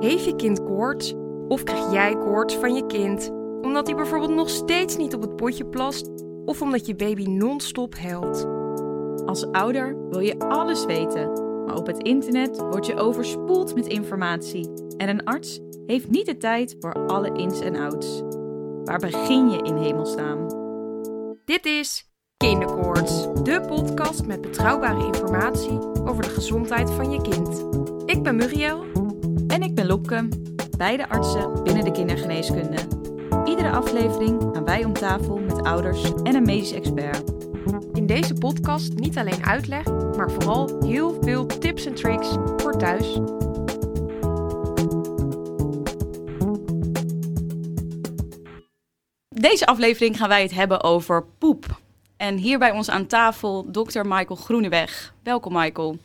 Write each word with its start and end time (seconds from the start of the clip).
Heeft 0.00 0.24
je 0.24 0.36
kind 0.36 0.64
koorts? 0.64 1.14
Of 1.48 1.62
krijg 1.62 1.92
jij 1.92 2.16
koorts 2.16 2.54
van 2.54 2.74
je 2.74 2.86
kind? 2.86 3.30
Omdat 3.62 3.86
hij 3.86 3.96
bijvoorbeeld 3.96 4.34
nog 4.34 4.50
steeds 4.50 4.96
niet 4.96 5.14
op 5.14 5.20
het 5.20 5.36
potje 5.36 5.66
plast? 5.66 6.10
Of 6.44 6.62
omdat 6.62 6.86
je 6.86 6.94
baby 6.94 7.24
non-stop 7.24 7.94
huilt? 7.94 8.46
Als 9.26 9.46
ouder 9.52 10.08
wil 10.10 10.20
je 10.20 10.38
alles 10.38 10.84
weten, 10.84 11.32
maar 11.64 11.76
op 11.76 11.86
het 11.86 12.02
internet 12.02 12.58
word 12.58 12.86
je 12.86 12.96
overspoeld 12.96 13.74
met 13.74 13.86
informatie. 13.86 14.70
En 14.96 15.08
een 15.08 15.24
arts 15.24 15.60
heeft 15.86 16.10
niet 16.10 16.26
de 16.26 16.36
tijd 16.36 16.76
voor 16.78 17.06
alle 17.06 17.32
ins 17.32 17.60
en 17.60 17.76
outs. 17.76 18.22
Waar 18.84 18.98
begin 18.98 19.50
je 19.50 19.62
in 19.62 19.76
hemelsnaam? 19.76 20.46
Dit 21.44 21.66
is 21.66 22.10
Kinderkoorts, 22.36 23.26
de 23.42 23.60
podcast 23.68 24.26
met 24.26 24.40
betrouwbare 24.40 25.06
informatie 25.06 25.78
over 26.04 26.22
de 26.22 26.30
gezondheid 26.30 26.90
van 26.90 27.10
je 27.10 27.20
kind. 27.20 27.64
Ik 28.06 28.22
ben 28.22 28.36
Muriel. 28.36 29.07
En 29.58 29.64
ik 29.64 29.74
ben 29.74 29.86
Lopke, 29.86 30.28
beide 30.76 31.08
artsen 31.08 31.62
binnen 31.62 31.84
de 31.84 31.90
kindergeneeskunde. 31.90 32.76
Iedere 33.44 33.70
aflevering 33.70 34.42
gaan 34.52 34.64
wij 34.64 34.84
om 34.84 34.92
tafel 34.92 35.38
met 35.38 35.62
ouders 35.62 36.12
en 36.22 36.34
een 36.34 36.42
medisch 36.42 36.72
expert. 36.72 37.32
In 37.92 38.06
deze 38.06 38.34
podcast 38.34 38.94
niet 38.94 39.18
alleen 39.18 39.44
uitleg, 39.44 39.84
maar 40.16 40.30
vooral 40.30 40.84
heel 40.84 41.22
veel 41.22 41.46
tips 41.46 41.86
en 41.86 41.94
tricks 41.94 42.28
voor 42.56 42.76
thuis. 42.76 43.20
Deze 49.28 49.66
aflevering 49.66 50.16
gaan 50.16 50.28
wij 50.28 50.42
het 50.42 50.54
hebben 50.54 50.82
over 50.82 51.24
poep. 51.38 51.80
En 52.16 52.36
hier 52.36 52.58
bij 52.58 52.70
ons 52.70 52.90
aan 52.90 53.06
tafel 53.06 53.70
dokter 53.70 54.06
Michael 54.06 54.40
Groeneweg. 54.40 55.14
Welkom 55.22 55.52
Michael. 55.52 55.98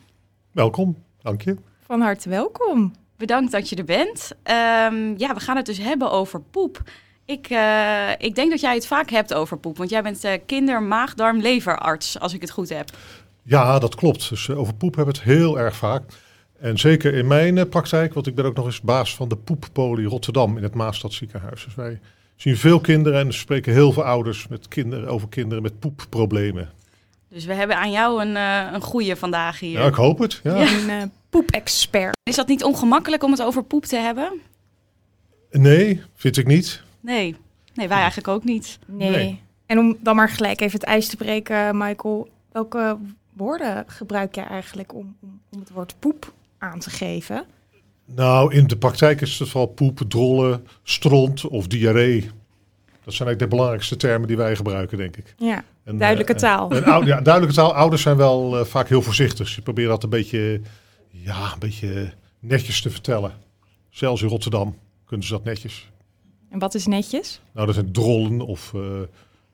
Welkom, 0.51 1.03
dank 1.21 1.41
je. 1.41 1.57
Van 1.79 2.01
harte 2.01 2.29
welkom. 2.29 3.02
Bedankt 3.23 3.51
dat 3.51 3.69
je 3.69 3.75
er 3.75 3.83
bent. 3.83 4.31
Ehm, 4.43 5.13
ja, 5.17 5.33
we 5.33 5.39
gaan 5.39 5.55
het 5.55 5.65
dus 5.65 5.77
hebben 5.77 6.11
over 6.11 6.41
poep. 6.41 6.81
Ik, 7.25 7.47
eh, 7.49 8.09
ik 8.17 8.35
denk 8.35 8.49
dat 8.49 8.59
jij 8.59 8.73
het 8.73 8.87
vaak 8.87 9.09
hebt 9.09 9.33
over 9.33 9.57
poep, 9.57 9.77
want 9.77 9.89
jij 9.89 10.03
bent 10.03 10.25
uh, 10.25 10.31
kinder-, 10.45 10.83
maag-, 10.83 11.13
darm-, 11.13 11.41
leverarts, 11.41 12.19
als 12.19 12.33
ik 12.33 12.41
het 12.41 12.51
goed 12.51 12.69
heb. 12.69 12.89
Ja, 13.43 13.79
dat 13.79 13.95
klopt. 13.95 14.29
Dus 14.29 14.47
uh, 14.47 14.59
over 14.59 14.73
poep 14.73 14.95
hebben 14.95 15.13
we 15.13 15.19
het 15.19 15.29
heel 15.29 15.59
erg 15.59 15.75
vaak. 15.75 16.03
En 16.59 16.77
zeker 16.77 17.13
in 17.13 17.27
mijn 17.27 17.69
praktijk, 17.69 18.13
want 18.13 18.27
ik 18.27 18.35
ben 18.35 18.45
ook 18.45 18.55
nog 18.55 18.65
eens 18.65 18.81
baas 18.81 19.15
van 19.15 19.29
de 19.29 19.35
Poeppolie 19.35 20.07
Rotterdam 20.07 20.57
in 20.57 20.63
het 20.63 20.73
Maastad 20.73 21.13
ziekenhuis. 21.13 21.63
Dus 21.63 21.75
wij 21.75 21.99
zien 22.35 22.57
veel 22.57 22.79
kinderen 22.79 23.19
en 23.19 23.33
spreken 23.33 23.73
heel 23.73 23.91
veel 23.91 24.03
ouders 24.03 24.47
met 24.47 24.67
kinderen, 24.67 25.07
over 25.07 25.29
kinderen 25.29 25.63
met 25.63 25.79
poepproblemen. 25.79 26.69
Dus 27.29 27.45
we 27.45 27.53
hebben 27.53 27.77
aan 27.77 27.91
jou 27.91 28.21
een, 28.21 28.35
een 28.73 28.81
goede 28.81 29.15
vandaag 29.15 29.59
hier. 29.59 29.79
Ja, 29.79 29.87
ik 29.87 29.93
hoop 29.93 30.19
het. 30.19 30.39
Ja. 30.43 30.55
ja. 30.57 31.01
Een 31.01 31.11
poepexpert. 31.33 32.17
Is 32.23 32.35
dat 32.35 32.47
niet 32.47 32.63
ongemakkelijk 32.63 33.23
om 33.23 33.31
het 33.31 33.41
over 33.41 33.63
poep 33.63 33.85
te 33.85 33.95
hebben? 33.95 34.41
Nee, 35.51 36.01
vind 36.15 36.37
ik 36.37 36.47
niet. 36.47 36.81
Nee, 36.99 37.35
nee 37.73 37.87
wij 37.87 37.97
eigenlijk 37.97 38.27
ook 38.27 38.43
niet. 38.43 38.79
Nee. 38.85 39.09
nee. 39.09 39.41
En 39.65 39.79
om 39.79 39.97
dan 40.01 40.15
maar 40.15 40.29
gelijk 40.29 40.61
even 40.61 40.79
het 40.79 40.87
ijs 40.87 41.07
te 41.07 41.17
breken, 41.17 41.77
Michael. 41.77 42.29
Welke 42.51 42.97
woorden 43.33 43.83
gebruik 43.87 44.35
jij 44.35 44.45
eigenlijk 44.45 44.93
om, 44.93 45.15
om, 45.21 45.41
om 45.49 45.59
het 45.59 45.69
woord 45.69 45.95
poep 45.99 46.33
aan 46.57 46.79
te 46.79 46.89
geven? 46.89 47.45
Nou, 48.05 48.53
in 48.53 48.67
de 48.67 48.77
praktijk 48.77 49.21
is 49.21 49.39
het 49.39 49.49
vooral 49.49 49.69
poep, 49.69 49.99
drollen, 50.07 50.67
stront 50.83 51.47
of 51.47 51.67
diarree. 51.67 52.21
Dat 53.03 53.13
zijn 53.13 53.27
eigenlijk 53.27 53.39
de 53.39 53.47
belangrijkste 53.47 53.95
termen 53.95 54.27
die 54.27 54.37
wij 54.37 54.55
gebruiken, 54.55 54.97
denk 54.97 55.17
ik. 55.17 55.33
Ja, 55.37 55.63
en, 55.83 55.97
duidelijke 55.97 56.33
uh, 56.33 56.39
taal. 56.39 56.71
En, 56.71 56.83
en, 56.83 57.05
ja, 57.05 57.21
duidelijke 57.21 57.55
taal. 57.55 57.75
Ouders 57.75 58.01
zijn 58.01 58.17
wel 58.17 58.59
uh, 58.59 58.65
vaak 58.65 58.87
heel 58.87 59.01
voorzichtig. 59.01 59.47
Ze 59.47 59.61
proberen 59.61 59.89
dat 59.89 60.03
een 60.03 60.09
beetje, 60.09 60.61
ja, 61.13 61.53
een 61.53 61.59
beetje 61.59 62.13
netjes 62.39 62.81
te 62.81 62.89
vertellen. 62.89 63.33
Zelfs 63.89 64.21
in 64.21 64.27
Rotterdam 64.27 64.77
kunnen 65.05 65.25
ze 65.25 65.33
dat 65.33 65.43
netjes. 65.43 65.89
En 66.49 66.59
wat 66.59 66.73
is 66.73 66.85
netjes? 66.85 67.41
Nou, 67.51 67.65
dat 67.65 67.75
zijn 67.75 67.91
drollen 67.91 68.41
of 68.41 68.73
uh, 68.75 69.01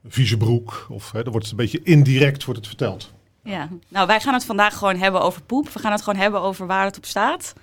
vieze 0.07 0.37
broek. 0.37 0.87
Of, 0.89 1.11
hè, 1.11 1.23
dan 1.23 1.31
wordt 1.31 1.47
het 1.47 1.59
een 1.59 1.63
beetje 1.63 1.83
indirect 1.83 2.43
wordt 2.43 2.59
het 2.59 2.69
verteld. 2.69 3.13
Ja, 3.43 3.69
nou 3.87 4.07
wij 4.07 4.19
gaan 4.19 4.33
het 4.33 4.45
vandaag 4.45 4.77
gewoon 4.77 4.95
hebben 4.95 5.21
over 5.21 5.41
poep. 5.41 5.69
We 5.69 5.79
gaan 5.79 5.91
het 5.91 6.01
gewoon 6.01 6.19
hebben 6.19 6.41
over 6.41 6.67
waar 6.67 6.85
het 6.85 6.97
op 6.97 7.05
staat. 7.05 7.53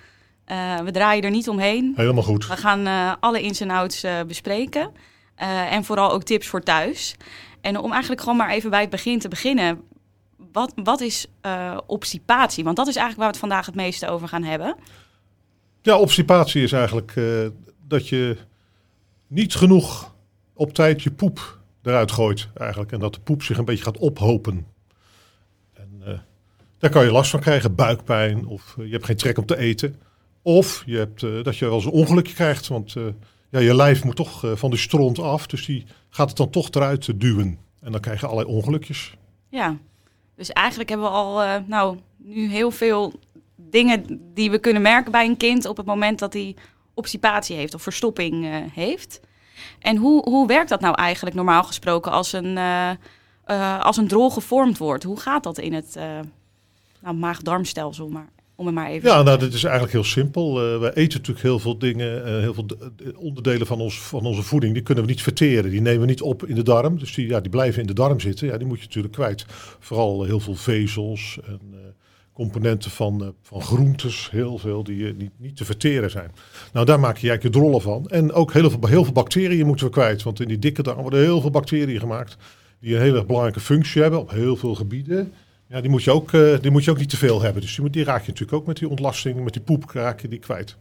Uh, 0.47 0.79
we 0.79 0.91
draaien 0.91 1.23
er 1.23 1.31
niet 1.31 1.49
omheen. 1.49 1.93
Helemaal 1.95 2.23
goed. 2.23 2.47
We 2.47 2.57
gaan 2.57 2.87
uh, 2.87 3.13
alle 3.19 3.41
ins 3.41 3.61
en 3.61 3.69
outs 3.69 4.05
bespreken. 4.27 4.91
en 5.69 5.83
vooral 5.83 6.11
ook 6.11 6.23
tips 6.23 6.47
voor 6.47 6.61
thuis. 6.61 7.15
En 7.61 7.77
om 7.77 7.91
eigenlijk 7.91 8.21
gewoon 8.21 8.37
maar 8.37 8.49
even 8.49 8.69
bij 8.69 8.81
het 8.81 8.89
begin 8.89 9.19
te 9.19 9.27
beginnen. 9.27 9.81
Wat, 10.51 10.73
wat 10.83 11.01
is 11.01 11.27
obstipatie? 11.85 12.63
Want 12.63 12.75
dat 12.75 12.87
is 12.87 12.95
eigenlijk 12.95 13.23
waar 13.23 13.33
we 13.33 13.39
het 13.39 13.49
vandaag 13.49 13.65
het 13.65 13.75
meeste 13.75 14.07
over 14.07 14.27
gaan 14.27 14.43
hebben. 14.43 14.75
Ja, 15.81 15.97
obstipatie 15.97 16.63
is 16.63 16.71
eigenlijk 16.71 17.13
dat 17.87 18.07
je 18.07 18.37
niet 19.27 19.55
genoeg 19.55 20.15
op 20.53 20.73
tijd 20.73 21.03
je 21.03 21.11
poep 21.11 21.59
eruit 21.81 22.11
gooit 22.11 22.47
eigenlijk. 22.53 22.91
En 22.91 22.99
dat 22.99 23.13
de 23.13 23.19
poep 23.19 23.43
zich 23.43 23.57
een 23.57 23.65
beetje 23.65 23.83
gaat 23.83 23.97
ophopen. 23.97 24.67
En 25.73 26.01
uh, 26.07 26.19
daar 26.77 26.89
kan 26.89 27.05
je 27.05 27.11
last 27.11 27.31
van 27.31 27.39
krijgen, 27.39 27.75
buikpijn 27.75 28.45
of 28.45 28.75
uh, 28.79 28.85
je 28.85 28.91
hebt 28.91 29.05
geen 29.05 29.15
trek 29.15 29.37
om 29.37 29.45
te 29.45 29.57
eten. 29.57 30.01
Of 30.41 30.83
je 30.85 30.97
hebt 30.97 31.21
uh, 31.21 31.43
dat 31.43 31.57
je 31.57 31.65
wel 31.65 31.73
eens 31.73 31.85
een 31.85 31.91
ongelukje 31.91 32.33
krijgt, 32.33 32.67
want 32.67 32.95
ja, 33.49 33.59
je 33.59 33.75
lijf 33.75 34.03
moet 34.03 34.15
toch 34.15 34.43
van 34.55 34.69
de 34.69 34.77
stront 34.77 35.19
af. 35.19 35.47
Dus 35.47 35.65
die 35.65 35.85
gaat 36.09 36.27
het 36.27 36.37
dan 36.37 36.49
toch 36.49 36.69
eruit 36.71 37.19
duwen. 37.19 37.59
En 37.79 37.91
dan 37.91 38.01
krijg 38.01 38.19
je 38.19 38.27
allerlei 38.27 38.55
ongelukjes. 38.55 39.15
Ja, 39.49 39.77
dus 40.37 40.51
eigenlijk 40.51 40.89
hebben 40.89 41.07
we 41.07 41.13
al 41.13 41.61
nou, 41.65 41.97
nu 42.17 42.49
heel 42.49 42.71
veel 42.71 43.13
dingen 43.55 44.21
die 44.33 44.51
we 44.51 44.59
kunnen 44.59 44.81
merken 44.81 45.11
bij 45.11 45.25
een 45.25 45.37
kind 45.37 45.65
op 45.65 45.77
het 45.77 45.85
moment 45.85 46.19
dat 46.19 46.33
hij 46.33 46.55
obstipatie 46.93 47.55
heeft 47.55 47.73
of 47.73 47.81
verstopping 47.81 48.45
uh, 48.45 48.55
heeft. 48.73 49.19
En 49.79 49.97
hoe, 49.97 50.29
hoe 50.29 50.47
werkt 50.47 50.69
dat 50.69 50.81
nou 50.81 50.95
eigenlijk 50.95 51.35
normaal 51.35 51.63
gesproken 51.63 52.11
als 52.11 52.33
een, 52.33 52.57
uh, 52.57 53.79
als 53.79 53.97
een 53.97 54.07
drol 54.07 54.29
gevormd 54.29 54.77
wordt? 54.77 55.03
Hoe 55.03 55.19
gaat 55.19 55.43
dat 55.43 55.57
in 55.57 55.73
het 55.73 55.95
nou, 57.01 57.15
maag-darmstelsel? 57.15 58.09
Maar, 58.09 58.29
om 58.57 58.65
het 58.65 58.75
maar 58.75 58.89
even 58.89 59.09
ja, 59.09 59.23
nou, 59.23 59.39
dat 59.39 59.53
is 59.53 59.63
eigenlijk 59.63 59.93
heel 59.93 60.03
simpel. 60.03 60.53
we 60.79 60.91
eten 60.95 61.17
natuurlijk 61.17 61.45
heel 61.45 61.59
veel 61.59 61.77
dingen, 61.77 62.41
heel 62.41 62.53
veel 62.53 62.65
onderdelen 63.15 63.67
van, 63.67 63.79
ons, 63.79 63.99
van 63.99 64.25
onze 64.25 64.43
voeding, 64.43 64.73
die 64.73 64.83
kunnen 64.83 65.03
we 65.03 65.09
niet 65.09 65.21
verteren. 65.21 65.71
Die 65.71 65.81
nemen 65.81 65.99
we 65.99 66.05
niet 66.05 66.21
op 66.21 66.45
in 66.45 66.55
de 66.55 66.63
darm. 66.63 66.99
Dus 66.99 67.13
die, 67.13 67.27
ja, 67.27 67.39
die 67.39 67.49
blijven 67.49 67.81
in 67.81 67.87
de 67.87 67.93
darm 67.93 68.19
zitten. 68.19 68.47
Ja, 68.47 68.57
die 68.57 68.67
moet 68.67 68.79
je 68.79 68.85
natuurlijk 68.85 69.13
kwijt. 69.13 69.45
Vooral 69.79 70.23
heel 70.23 70.39
veel 70.39 70.55
vezels 70.55 71.39
en 71.45 71.59
componenten 72.33 72.91
van, 72.91 73.33
van 73.41 73.61
groentes, 73.61 74.29
heel 74.31 74.57
veel, 74.57 74.83
die 74.83 75.13
niet, 75.13 75.31
niet 75.37 75.57
te 75.57 75.65
verteren 75.65 76.09
zijn. 76.09 76.31
Nou, 76.73 76.85
daar 76.85 76.99
maak 76.99 77.17
je 77.17 77.29
eigenlijk 77.29 77.55
je 77.55 77.61
drollen 77.61 77.81
van. 77.81 78.07
En 78.07 78.31
ook 78.33 78.53
heel 78.53 78.69
veel, 78.69 78.87
heel 78.87 79.03
veel 79.03 79.13
bacteriën 79.13 79.65
moeten 79.65 79.85
we 79.85 79.91
kwijt, 79.91 80.23
want 80.23 80.39
in 80.39 80.47
die 80.47 80.59
dikke 80.59 80.83
darm 80.83 81.01
worden 81.01 81.19
heel 81.19 81.41
veel 81.41 81.49
bacteriën 81.49 81.99
gemaakt 81.99 82.37
die 82.79 82.95
een 82.95 83.01
hele 83.01 83.25
belangrijke 83.25 83.59
functie 83.59 84.01
hebben 84.01 84.19
op 84.19 84.31
heel 84.31 84.55
veel 84.55 84.75
gebieden. 84.75 85.33
Ja, 85.69 85.81
die 85.81 85.89
moet 85.89 86.03
je 86.03 86.11
ook, 86.11 86.31
uh, 86.31 86.59
die 86.61 86.71
moet 86.71 86.83
je 86.83 86.91
ook 86.91 86.97
niet 86.97 87.09
te 87.09 87.17
veel 87.17 87.41
hebben. 87.41 87.61
Dus 87.61 87.75
die, 87.75 87.89
die 87.89 88.03
raak 88.03 88.21
je 88.21 88.27
natuurlijk 88.27 88.57
ook 88.57 88.67
met 88.67 88.77
die 88.77 88.89
ontlasting, 88.89 89.43
met 89.43 89.53
die 89.53 89.61
poep 89.61 89.89
raak 89.89 90.21
je 90.21 90.27
die 90.27 90.39
kwijt. 90.39 90.77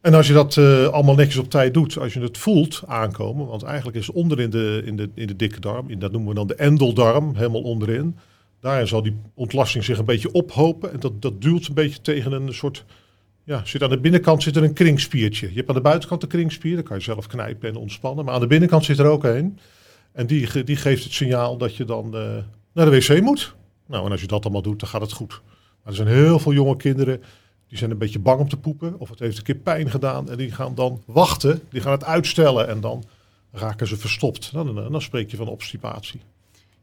En 0.00 0.14
als 0.14 0.26
je 0.26 0.32
dat 0.32 0.56
uh, 0.56 0.86
allemaal 0.86 1.14
netjes 1.14 1.36
op 1.36 1.50
tijd 1.50 1.74
doet, 1.74 1.98
als 1.98 2.14
je 2.14 2.20
het 2.20 2.38
voelt 2.38 2.82
aankomen, 2.86 3.46
want 3.46 3.62
eigenlijk 3.62 3.96
is 3.96 4.10
onder 4.10 4.40
in 4.40 4.50
de, 4.50 4.82
in 4.84 4.96
de, 4.96 5.10
in 5.14 5.26
de 5.26 5.36
dikke 5.36 5.60
darm, 5.60 5.90
in, 5.90 5.98
dat 5.98 6.12
noemen 6.12 6.28
we 6.28 6.34
dan 6.34 6.46
de 6.46 6.54
endeldarm, 6.54 7.34
helemaal 7.34 7.62
onderin, 7.62 8.16
Daarin 8.64 8.88
zal 8.88 9.02
die 9.02 9.16
ontlasting 9.34 9.84
zich 9.84 9.98
een 9.98 10.04
beetje 10.04 10.32
ophopen. 10.32 10.92
En 10.92 11.00
dat, 11.00 11.22
dat 11.22 11.42
duwt 11.42 11.66
een 11.66 11.74
beetje 11.74 12.00
tegen 12.00 12.32
een 12.32 12.54
soort. 12.54 12.84
Ja, 13.44 13.64
zit 13.64 13.82
aan 13.82 13.90
de 13.90 14.00
binnenkant 14.00 14.42
zit 14.42 14.56
er 14.56 14.62
een 14.62 14.72
kringspiertje. 14.72 15.48
Je 15.48 15.54
hebt 15.54 15.68
aan 15.68 15.74
de 15.74 15.80
buitenkant 15.80 16.22
een 16.22 16.28
kringspier, 16.28 16.74
dan 16.74 16.84
kan 16.84 16.96
je 16.96 17.02
zelf 17.02 17.26
knijpen 17.26 17.68
en 17.68 17.76
ontspannen. 17.76 18.24
Maar 18.24 18.34
aan 18.34 18.40
de 18.40 18.46
binnenkant 18.46 18.84
zit 18.84 18.98
er 18.98 19.06
ook 19.06 19.24
een. 19.24 19.58
En 20.12 20.26
die, 20.26 20.64
die 20.64 20.76
geeft 20.76 21.04
het 21.04 21.12
signaal 21.12 21.56
dat 21.56 21.76
je 21.76 21.84
dan 21.84 22.16
uh, 22.16 22.36
naar 22.72 22.90
de 22.90 22.90
wc 22.90 23.20
moet. 23.20 23.54
Nou, 23.86 24.04
en 24.04 24.10
als 24.10 24.20
je 24.20 24.26
dat 24.26 24.44
allemaal 24.44 24.62
doet, 24.62 24.80
dan 24.80 24.88
gaat 24.88 25.00
het 25.00 25.12
goed. 25.12 25.40
Maar 25.82 25.92
er 25.92 25.94
zijn 25.94 26.08
heel 26.08 26.38
veel 26.38 26.52
jonge 26.52 26.76
kinderen 26.76 27.22
die 27.68 27.78
zijn 27.78 27.90
een 27.90 27.98
beetje 27.98 28.18
bang 28.18 28.40
om 28.40 28.48
te 28.48 28.56
poepen. 28.56 28.98
Of 28.98 29.08
het 29.08 29.18
heeft 29.18 29.38
een 29.38 29.44
keer 29.44 29.54
pijn 29.54 29.90
gedaan. 29.90 30.30
En 30.30 30.36
die 30.36 30.52
gaan 30.52 30.74
dan 30.74 31.02
wachten, 31.06 31.62
die 31.70 31.80
gaan 31.80 31.92
het 31.92 32.04
uitstellen. 32.04 32.68
En 32.68 32.80
dan 32.80 33.04
raken 33.52 33.86
ze 33.86 33.96
verstopt. 33.96 34.52
Dan, 34.52 34.74
dan, 34.74 35.02
spreek 35.02 35.30
je 35.30 35.36
van 35.36 35.48
obstipatie. 35.48 36.20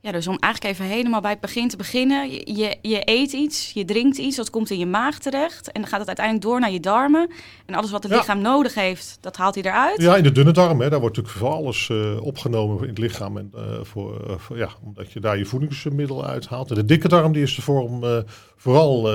Ja, 0.03 0.11
dus 0.11 0.27
om 0.27 0.37
eigenlijk 0.39 0.73
even 0.73 0.85
helemaal 0.95 1.21
bij 1.21 1.31
het 1.31 1.39
begin 1.39 1.67
te 1.69 1.77
beginnen. 1.77 2.31
Je, 2.31 2.77
je 2.81 3.01
eet 3.05 3.31
iets, 3.33 3.71
je 3.73 3.85
drinkt 3.85 4.17
iets, 4.17 4.35
dat 4.35 4.49
komt 4.49 4.69
in 4.69 4.77
je 4.79 4.85
maag 4.85 5.19
terecht. 5.19 5.71
En 5.71 5.81
dan 5.81 5.89
gaat 5.89 5.99
het 5.99 6.07
uiteindelijk 6.07 6.45
door 6.45 6.59
naar 6.59 6.71
je 6.71 6.79
darmen. 6.79 7.29
En 7.65 7.75
alles 7.75 7.91
wat 7.91 8.03
het 8.03 8.11
Ja. 8.11 8.17
lichaam 8.17 8.41
nodig 8.41 8.73
heeft, 8.73 9.17
dat 9.21 9.37
haalt 9.37 9.55
hij 9.55 9.63
eruit. 9.63 10.01
Ja, 10.01 10.15
in 10.15 10.23
de 10.23 10.31
dunne 10.31 10.51
darm, 10.51 10.81
hè, 10.81 10.89
daar 10.89 10.99
wordt 10.99 11.15
natuurlijk 11.17 11.43
voor 11.43 11.53
alles 11.53 11.89
eh, 11.89 12.21
opgenomen 12.25 12.81
in 12.83 12.89
het 12.89 12.97
lichaam. 12.97 13.37
En, 13.37 13.51
eh, 13.55 13.61
voor, 13.81 14.25
eh, 14.29 14.37
voor- 14.37 14.57
ja, 14.57 14.69
omdat 14.83 15.11
je 15.11 15.19
daar 15.19 15.37
je 15.37 15.45
voedingsmiddelen 15.45 16.25
uithaalt. 16.25 16.69
En 16.69 16.75
de 16.75 16.85
dikke 16.85 17.07
darm 17.07 17.31
die 17.33 17.43
is 17.43 17.55
ervoor 17.55 17.81
om 17.81 18.23
vooral 18.55 19.05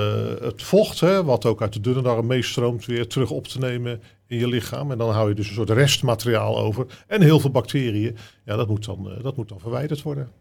het 0.41 0.63
vocht, 0.63 0.99
hè, 0.99 1.23
wat 1.23 1.45
ook 1.45 1.61
uit 1.61 1.73
de 1.73 1.79
dunne 1.81 2.01
darm 2.01 2.25
meestroomt, 2.27 2.85
weer 2.85 3.07
terug 3.07 3.29
op 3.29 3.47
te 3.47 3.59
nemen 3.59 4.01
in 4.27 4.37
je 4.39 4.47
lichaam. 4.47 4.91
En 4.91 4.97
dan 4.97 5.09
hou 5.11 5.29
je 5.29 5.35
dus 5.35 5.47
een 5.47 5.53
soort 5.55 5.69
restmateriaal 5.69 6.57
over. 6.59 6.85
En 7.07 7.21
heel 7.21 7.39
veel 7.39 7.51
bacteriën. 7.51 8.17
Ja, 8.45 8.55
dat 8.55 8.67
moet 8.67 8.85
dan, 8.85 9.11
dat 9.21 9.37
moet 9.37 9.49
dan 9.49 9.59
verwijderd 9.59 10.01
worden. 10.01 10.31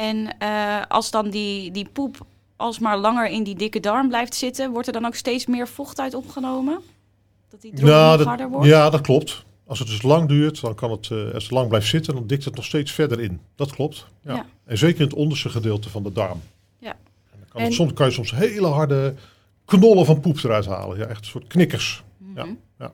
En 0.00 0.38
eh, 0.38 0.82
als 0.88 1.10
dan 1.10 1.30
die, 1.30 1.70
die 1.70 1.88
poep 1.92 2.26
alsmaar 2.56 2.98
langer 2.98 3.28
in 3.28 3.42
die 3.42 3.54
dikke 3.54 3.80
darm 3.80 4.08
blijft 4.08 4.34
zitten, 4.34 4.70
wordt 4.70 4.86
er 4.86 4.92
dan 4.92 5.06
ook 5.06 5.14
steeds 5.14 5.46
meer 5.46 5.68
vocht 5.68 6.00
uit 6.00 6.14
opgenomen? 6.14 6.80
Dat 7.48 7.60
die 7.60 7.74
drol 7.74 7.88
Nou, 7.88 8.18
dat, 8.18 8.26
harder 8.26 8.48
wordt? 8.48 8.66
ja, 8.66 8.90
dat 8.90 9.00
klopt. 9.00 9.44
Als 9.66 9.78
het 9.78 9.88
dus 9.88 10.02
lang 10.02 10.28
duurt, 10.28 10.60
dan 10.60 10.74
kan 10.74 10.90
het, 10.90 11.10
eh, 11.10 11.34
als 11.34 11.42
het 11.42 11.52
lang 11.52 11.68
blijft 11.68 11.86
zitten, 11.86 12.14
dan 12.14 12.26
dikt 12.26 12.44
het 12.44 12.54
nog 12.54 12.64
steeds 12.64 12.92
verder 12.92 13.20
in. 13.20 13.40
Dat 13.54 13.72
klopt. 13.72 14.06
Ja. 14.22 14.34
Ja. 14.34 14.46
En 14.64 14.78
zeker 14.78 15.00
in 15.00 15.06
het 15.06 15.16
onderste 15.16 15.48
gedeelte 15.48 15.90
van 15.90 16.02
de 16.02 16.12
darm. 16.12 16.40
Ja. 16.78 16.90
En 17.30 17.38
dan 17.38 17.48
kan, 17.48 17.62
het 17.62 17.72
soms, 17.72 17.92
kan 17.92 18.06
je 18.06 18.12
soms 18.12 18.30
hele 18.30 18.66
harde 18.66 19.14
knollen 19.64 20.06
van 20.06 20.20
poep 20.20 20.36
eruit 20.44 20.66
halen. 20.66 20.98
Ja, 20.98 21.06
echt 21.06 21.20
een 21.20 21.30
soort 21.30 21.46
knikkers. 21.46 22.02
Mhm. 22.16 22.54
Ja. 22.78 22.92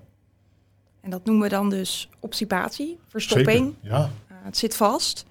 En 1.00 1.10
dat 1.10 1.24
noemen 1.24 1.44
we 1.44 1.48
dan 1.48 1.70
dus 1.70 2.08
obstipatie, 2.20 2.98
verstopping. 3.08 3.74
Zeker. 3.82 3.96
Ja. 3.96 4.10
Uh, 4.30 4.36
het 4.42 4.56
zit 4.56 4.76
vast. 4.76 5.26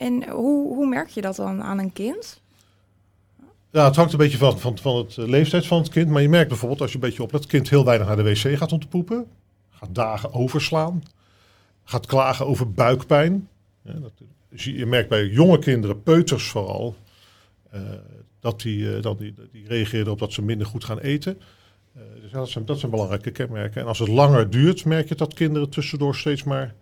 En 0.00 0.30
hoe, 0.30 0.74
hoe 0.74 0.86
merk 0.86 1.08
je 1.08 1.20
dat 1.20 1.36
dan 1.36 1.62
aan 1.62 1.78
een 1.78 1.92
kind? 1.92 2.40
ja, 3.70 3.84
het 3.84 3.96
hangt 3.96 4.12
een 4.12 4.18
beetje 4.18 4.38
van, 4.38 4.58
van, 4.58 4.78
van 4.78 4.96
het 4.96 5.16
eh, 5.16 5.26
leeftijd 5.26 5.66
van 5.66 5.78
het 5.78 5.88
kind. 5.88 6.08
Maar 6.08 6.22
je 6.22 6.28
merkt 6.28 6.48
bijvoorbeeld 6.48 6.80
als 6.80 6.90
je 6.90 6.96
een 6.96 7.02
beetje 7.02 7.22
op 7.22 7.32
dat 7.32 7.46
kind 7.46 7.70
heel 7.70 7.84
weinig 7.84 8.06
naar 8.06 8.16
de 8.16 8.22
wc 8.22 8.58
gaat 8.58 8.72
om 8.72 8.80
te 8.80 8.88
poepen. 8.88 9.26
Gaat 9.70 9.94
dagen 9.94 10.32
overslaan. 10.32 11.02
Gaat 11.84 12.06
klagen 12.06 12.46
over 12.46 12.72
buikpijn. 12.72 13.48
Dat, 13.82 14.12
je 14.48 14.86
merkt 14.86 15.08
bij 15.08 15.26
jonge 15.26 15.58
kinderen, 15.58 16.02
peuters 16.02 16.48
vooral, 16.48 16.94
eh, 17.70 17.80
dat 18.40 18.60
die, 18.60 18.96
eh, 18.96 19.02
dat 19.02 19.18
die, 19.18 19.34
die 19.52 19.66
reageren 19.66 20.12
op 20.12 20.18
dat 20.18 20.32
ze 20.32 20.42
minder 20.42 20.66
goed 20.66 20.84
gaan 20.84 20.98
eten. 20.98 21.40
Dus 22.20 22.54
dat 22.64 22.78
zijn 22.78 22.90
belangrijke 22.90 23.30
kenmerken. 23.30 23.80
En 23.80 23.86
als 23.86 23.98
het 23.98 24.08
langer 24.08 24.50
duurt, 24.50 24.84
merk 24.84 25.08
je 25.08 25.14
dat 25.14 25.34
kinderen 25.34 25.70
tussendoor 25.70 26.14
steeds 26.14 26.42
maar 26.42 26.74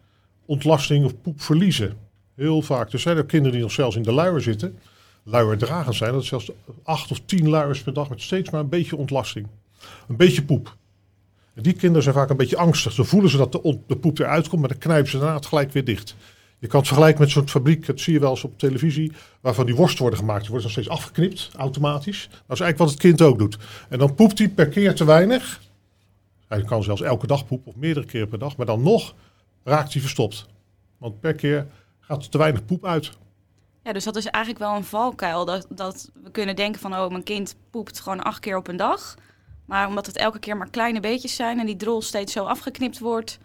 ontlasting 0.44 1.04
of 1.04 1.20
poep 1.20 1.40
verliezen. 1.40 2.07
Heel 2.38 2.62
vaak. 2.62 2.92
Er 2.92 2.98
zijn 2.98 3.18
ook 3.18 3.28
kinderen 3.28 3.52
die 3.52 3.62
nog 3.62 3.72
zelfs 3.72 3.96
in 3.96 4.02
de 4.02 4.12
luier 4.12 4.40
zitten. 4.40 4.78
Luierdragend 5.22 5.94
zijn. 5.94 6.12
Dat 6.12 6.22
is 6.22 6.28
zelfs 6.28 6.50
acht 6.82 7.10
of 7.10 7.20
tien 7.24 7.48
luiers 7.48 7.82
per 7.82 7.92
dag 7.92 8.08
met 8.08 8.20
steeds 8.20 8.50
maar 8.50 8.60
een 8.60 8.68
beetje 8.68 8.96
ontlasting. 8.96 9.46
Een 10.08 10.16
beetje 10.16 10.44
poep. 10.44 10.76
En 11.54 11.62
die 11.62 11.72
kinderen 11.72 12.02
zijn 12.02 12.14
vaak 12.14 12.30
een 12.30 12.36
beetje 12.36 12.56
angstig. 12.56 12.94
Dan 12.94 13.06
voelen 13.06 13.30
ze 13.30 13.36
dat 13.36 13.52
de, 13.52 13.78
de 13.86 13.96
poep 13.96 14.18
eruit 14.18 14.48
komt, 14.48 14.60
maar 14.60 14.70
dan 14.70 14.78
knijpen 14.78 15.10
ze 15.10 15.18
daarna 15.18 15.34
het 15.34 15.46
gelijk 15.46 15.72
weer 15.72 15.84
dicht. 15.84 16.16
Je 16.58 16.66
kan 16.66 16.78
het 16.78 16.88
vergelijken 16.88 17.20
met 17.20 17.30
zo'n 17.30 17.48
fabriek, 17.48 17.86
dat 17.86 18.00
zie 18.00 18.12
je 18.12 18.20
wel 18.20 18.30
eens 18.30 18.44
op 18.44 18.58
televisie, 18.58 19.12
waarvan 19.40 19.66
die 19.66 19.74
worsten 19.74 20.00
worden 20.00 20.18
gemaakt. 20.18 20.40
Die 20.40 20.50
worden 20.50 20.66
nog 20.66 20.76
steeds 20.76 20.94
afgeknipt, 20.96 21.50
automatisch. 21.56 22.28
Dat 22.30 22.56
is 22.56 22.60
eigenlijk 22.60 22.78
wat 22.78 22.90
het 22.90 22.98
kind 22.98 23.22
ook 23.22 23.38
doet. 23.38 23.58
En 23.88 23.98
dan 23.98 24.14
poept 24.14 24.38
hij 24.38 24.48
per 24.48 24.68
keer 24.68 24.94
te 24.94 25.04
weinig. 25.04 25.60
Hij 26.48 26.62
kan 26.62 26.82
zelfs 26.82 27.00
elke 27.00 27.26
dag 27.26 27.46
poepen, 27.46 27.72
of 27.72 27.76
meerdere 27.76 28.06
keren 28.06 28.28
per 28.28 28.38
dag. 28.38 28.56
Maar 28.56 28.66
dan 28.66 28.82
nog 28.82 29.14
raakt 29.64 29.92
hij 29.92 30.02
verstopt. 30.02 30.46
Want 30.98 31.20
per 31.20 31.34
keer 31.34 31.66
gaat 32.08 32.22
er 32.22 32.30
te 32.30 32.38
weinig 32.38 32.64
poep 32.64 32.84
uit. 32.84 33.10
Ja, 33.82 33.92
dus 33.92 34.04
dat 34.04 34.16
is 34.16 34.26
eigenlijk 34.26 34.64
wel 34.64 34.76
een 34.76 34.84
valkuil. 34.84 35.44
Dat, 35.44 35.66
dat 35.70 36.10
we 36.22 36.30
kunnen 36.30 36.56
denken 36.56 36.80
van, 36.80 36.94
oh, 36.94 37.10
mijn 37.10 37.22
kind 37.22 37.56
poept 37.70 38.00
gewoon 38.00 38.22
acht 38.22 38.40
keer 38.40 38.56
op 38.56 38.68
een 38.68 38.76
dag. 38.76 39.14
Maar 39.64 39.88
omdat 39.88 40.06
het 40.06 40.16
elke 40.16 40.38
keer 40.38 40.56
maar 40.56 40.70
kleine 40.70 41.00
beetjes 41.00 41.36
zijn 41.36 41.58
en 41.58 41.66
die 41.66 41.76
drol 41.76 42.02
steeds 42.02 42.32
zo 42.32 42.44
afgeknipt 42.44 42.98
wordt, 42.98 43.38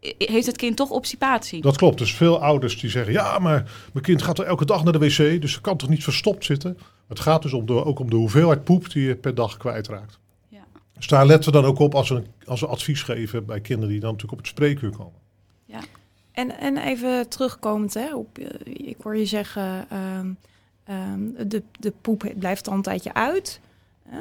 eh, 0.00 0.10
heeft 0.18 0.46
het 0.46 0.56
kind 0.56 0.76
toch 0.76 0.90
obstipatie. 0.90 1.60
Dat 1.60 1.76
klopt. 1.76 1.98
Dus 1.98 2.14
veel 2.14 2.42
ouders 2.42 2.80
die 2.80 2.90
zeggen, 2.90 3.12
ja, 3.12 3.38
maar 3.38 3.70
mijn 3.92 4.04
kind 4.04 4.22
gaat 4.22 4.38
er 4.38 4.44
elke 4.44 4.64
dag 4.64 4.84
naar 4.84 4.92
de 4.92 4.98
wc, 4.98 5.40
dus 5.40 5.52
ze 5.52 5.60
kan 5.60 5.76
toch 5.76 5.88
niet 5.88 6.04
verstopt 6.04 6.44
zitten. 6.44 6.78
Het 7.08 7.20
gaat 7.20 7.42
dus 7.42 7.52
om 7.52 7.66
de, 7.66 7.84
ook 7.84 7.98
om 7.98 8.10
de 8.10 8.16
hoeveelheid 8.16 8.64
poep 8.64 8.90
die 8.90 9.06
je 9.06 9.16
per 9.16 9.34
dag 9.34 9.56
kwijtraakt. 9.56 10.18
Ja. 10.48 10.64
Dus 10.92 11.06
daar 11.06 11.26
letten 11.26 11.52
we 11.52 11.60
dan 11.60 11.70
ook 11.70 11.78
op 11.78 11.94
als 11.94 12.08
we, 12.08 12.22
als 12.44 12.60
we 12.60 12.66
advies 12.66 13.02
geven 13.02 13.46
bij 13.46 13.60
kinderen 13.60 13.90
die 13.90 14.00
dan 14.00 14.10
natuurlijk 14.10 14.40
op 14.40 14.46
het 14.46 14.54
spreekuur 14.56 14.90
komen. 14.90 15.20
En, 16.32 16.58
en 16.58 16.76
even 16.76 17.28
terugkomend 17.28 17.94
hè, 17.94 18.14
op, 18.14 18.38
eh, 18.38 18.46
ik 18.88 18.96
hoor 19.02 19.16
je 19.16 19.26
zeggen, 19.26 19.86
ehm, 19.90 20.26
ehm, 20.84 21.48
de, 21.48 21.62
de 21.80 21.92
poep 22.00 22.32
blijft 22.38 22.68
al 22.68 22.74
een 22.74 22.82
tijdje 22.82 23.14
uit. 23.14 23.60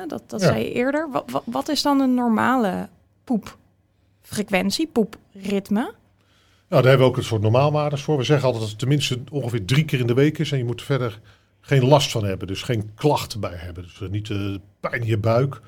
Dat 0.07 0.23
dat 0.29 0.41
Ja. 0.41 0.47
zei 0.47 0.63
je 0.63 0.71
eerder. 0.71 1.11
Wat, 1.11 1.31
wat, 1.31 1.43
wat 1.45 1.69
is 1.69 1.81
dan 1.81 1.99
een 1.99 2.13
normale 2.13 2.87
poepfrequentie, 3.23 4.87
poepritme? 4.87 5.81
Nou, 5.81 6.81
daar 6.83 6.91
hebben 6.91 6.99
we 6.99 7.13
ook 7.13 7.17
een 7.17 7.23
soort 7.23 7.41
normaalwaardes 7.41 8.01
voor. 8.01 8.17
We 8.17 8.23
zeggen 8.23 8.45
altijd 8.45 8.61
dat 8.63 8.71
het 8.71 8.79
tenminste 8.79 9.19
ongeveer 9.31 9.65
drie 9.65 9.85
keer 9.85 9.99
in 9.99 10.07
de 10.07 10.13
week 10.13 10.37
is 10.37 10.51
en 10.51 10.57
je 10.57 10.63
moet 10.65 10.79
er 10.79 10.85
verder 10.85 11.19
geen 11.61 11.85
last 11.85 12.11
van 12.11 12.25
hebben. 12.25 12.47
Dus 12.47 12.61
geen 12.61 12.91
klachten 12.95 13.39
bij 13.39 13.55
hebben. 13.55 13.83
Dus 13.83 14.09
niet 14.09 14.29
uh, 14.29 14.55
pijn 14.79 15.01
in 15.01 15.07
je 15.07 15.17
buik 15.17 15.61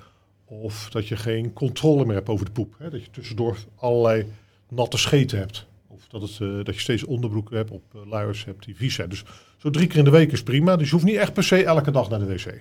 of 0.46 0.90
dat 0.90 1.08
je 1.08 1.16
geen 1.18 1.54
controle 1.54 2.06
meer 2.06 2.16
hebt 2.16 2.30
over 2.30 2.46
de 2.46 2.52
poep. 2.52 2.76
Hè? 2.78 2.90
Dat 2.90 3.04
je 3.04 3.10
tussendoor 3.12 3.58
allerlei 3.76 4.26
natte 4.70 4.98
scheten 4.98 5.38
hebt. 5.38 5.66
Of 5.96 6.08
dat, 6.08 6.22
het, 6.22 6.40
uh, 6.40 6.64
dat 6.64 6.76
je 6.76 6.82
steeds 6.82 7.04
onderbroeken 7.04 7.58
hebt, 7.58 7.72
op 7.72 7.84
uh, 7.96 8.02
luiers 8.10 8.46
hebt 8.46 8.66
die 8.66 8.76
vies 8.76 8.96
zijn. 8.96 9.10
Dus 9.10 9.24
zo 9.58 9.70
drie 9.70 9.88
keer 9.88 9.98
in 9.98 10.04
de 10.04 10.12
week 10.12 10.32
is 10.32 10.44
prima. 10.44 10.76
Dus 10.76 10.88
je 10.88 10.94
hoeft 10.94 11.06
niet 11.06 11.16
echt 11.16 11.34
per 11.34 11.44
se 11.44 11.64
elke 11.64 11.92
dag 11.92 12.10
naar 12.10 12.20
de 12.20 12.26
wc. 12.26 12.46
Dat 12.46 12.54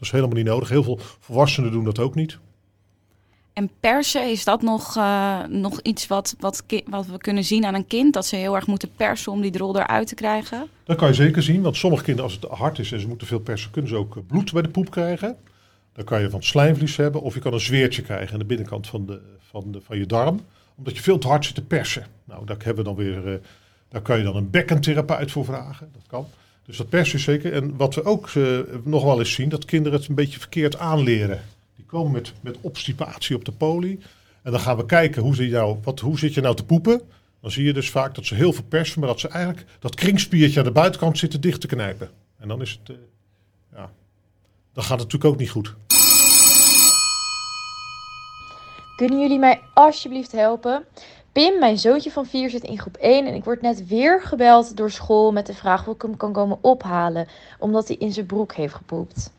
is 0.00 0.10
helemaal 0.10 0.36
niet 0.36 0.46
nodig. 0.46 0.68
Heel 0.68 0.82
veel 0.82 0.98
volwassenen 1.20 1.72
doen 1.72 1.84
dat 1.84 1.98
ook 1.98 2.14
niet. 2.14 2.38
En 3.52 3.70
persen, 3.80 4.30
is 4.30 4.44
dat 4.44 4.62
nog, 4.62 4.96
uh, 4.96 5.44
nog 5.44 5.80
iets 5.80 6.06
wat, 6.06 6.36
wat, 6.38 6.64
wat 6.86 7.06
we 7.06 7.18
kunnen 7.18 7.44
zien 7.44 7.64
aan 7.64 7.74
een 7.74 7.86
kind? 7.86 8.12
Dat 8.12 8.26
ze 8.26 8.36
heel 8.36 8.54
erg 8.54 8.66
moeten 8.66 8.90
persen 8.96 9.32
om 9.32 9.40
die 9.40 9.50
drol 9.50 9.76
eruit 9.76 10.06
te 10.06 10.14
krijgen? 10.14 10.68
Dat 10.84 10.96
kan 10.96 11.08
je 11.08 11.14
zeker 11.14 11.42
zien. 11.42 11.62
Want 11.62 11.76
sommige 11.76 12.04
kinderen, 12.04 12.30
als 12.30 12.40
het 12.40 12.50
hard 12.50 12.78
is 12.78 12.92
en 12.92 13.00
ze 13.00 13.08
moeten 13.08 13.26
veel 13.26 13.38
persen, 13.40 13.70
kunnen 13.70 13.90
ze 13.90 13.96
ook 13.96 14.26
bloed 14.26 14.52
bij 14.52 14.62
de 14.62 14.68
poep 14.68 14.90
krijgen. 14.90 15.36
Dan 15.92 16.04
kan 16.04 16.20
je 16.20 16.30
van 16.30 16.42
slijmvlies 16.42 16.96
hebben 16.96 17.20
of 17.22 17.34
je 17.34 17.40
kan 17.40 17.52
een 17.52 17.60
zweertje 17.60 18.02
krijgen 18.02 18.32
aan 18.32 18.38
de 18.38 18.44
binnenkant 18.44 18.86
van, 18.86 19.06
de, 19.06 19.20
van, 19.38 19.72
de, 19.72 19.80
van 19.80 19.98
je 19.98 20.06
darm. 20.06 20.40
Omdat 20.74 20.96
je 20.96 21.02
veel 21.02 21.18
te 21.18 21.28
hard 21.28 21.44
zit 21.44 21.54
te 21.54 21.64
persen. 21.64 22.06
Nou, 22.24 22.46
daar, 22.46 22.56
hebben 22.56 22.84
we 22.84 22.90
dan 22.90 22.94
weer, 22.94 23.32
uh, 23.32 23.38
daar 23.88 24.02
kan 24.02 24.18
je 24.18 24.24
dan 24.24 24.36
een 24.36 24.50
bekkentherapeut 24.50 25.30
voor 25.30 25.44
vragen. 25.44 25.88
Dat 25.92 26.02
kan. 26.06 26.26
Dus 26.64 26.76
dat 26.76 26.88
persen 26.88 27.18
is 27.18 27.24
zeker. 27.24 27.52
En 27.52 27.76
wat 27.76 27.94
we 27.94 28.04
ook 28.04 28.34
uh, 28.34 28.58
nog 28.84 29.04
wel 29.04 29.18
eens 29.18 29.32
zien, 29.32 29.48
dat 29.48 29.64
kinderen 29.64 29.98
het 29.98 30.08
een 30.08 30.14
beetje 30.14 30.38
verkeerd 30.38 30.78
aanleren. 30.78 31.40
Die 31.76 31.84
komen 31.84 32.12
met, 32.12 32.32
met 32.40 32.56
obstipatie 32.60 33.36
op 33.36 33.44
de 33.44 33.52
poli. 33.52 34.00
En 34.42 34.50
dan 34.50 34.60
gaan 34.60 34.76
we 34.76 34.86
kijken, 34.86 35.22
hoe, 35.22 35.34
zie 35.34 35.48
je 35.48 35.52
nou, 35.52 35.78
wat, 35.82 36.00
hoe 36.00 36.18
zit 36.18 36.34
je 36.34 36.40
nou 36.40 36.56
te 36.56 36.64
poepen? 36.64 37.00
Dan 37.40 37.50
zie 37.50 37.64
je 37.64 37.72
dus 37.72 37.90
vaak 37.90 38.14
dat 38.14 38.26
ze 38.26 38.34
heel 38.34 38.52
veel 38.52 38.64
persen, 38.64 39.00
maar 39.00 39.08
dat 39.08 39.20
ze 39.20 39.28
eigenlijk 39.28 39.66
dat 39.78 39.94
kringspiertje 39.94 40.58
aan 40.58 40.64
de 40.64 40.72
buitenkant 40.72 41.18
zitten 41.18 41.40
dicht 41.40 41.60
te 41.60 41.66
knijpen. 41.66 42.10
En 42.38 42.48
dan 42.48 42.60
is 42.60 42.70
het, 42.70 42.96
uh, 42.96 43.02
ja, 43.72 43.90
dan 44.72 44.84
gaat 44.84 45.00
het 45.00 45.12
natuurlijk 45.12 45.24
ook 45.24 45.38
niet 45.38 45.50
goed. 45.50 45.74
Kunnen 48.96 49.20
jullie 49.20 49.38
mij 49.38 49.60
alsjeblieft 49.74 50.32
helpen? 50.32 50.84
Pim, 51.32 51.58
mijn 51.58 51.78
zoontje 51.78 52.10
van 52.10 52.26
4, 52.26 52.50
zit 52.50 52.62
in 52.62 52.78
groep 52.78 52.96
1 52.96 53.26
en 53.26 53.34
ik 53.34 53.44
word 53.44 53.62
net 53.62 53.86
weer 53.86 54.22
gebeld 54.22 54.76
door 54.76 54.90
school 54.90 55.32
met 55.32 55.46
de 55.46 55.54
vraag 55.54 55.86
of 55.86 55.94
ik 55.94 56.02
hem 56.02 56.16
kan 56.16 56.32
komen 56.32 56.58
ophalen, 56.60 57.28
omdat 57.58 57.88
hij 57.88 57.96
in 57.96 58.12
zijn 58.12 58.26
broek 58.26 58.54
heeft 58.54 58.74
gepoept. 58.74 59.32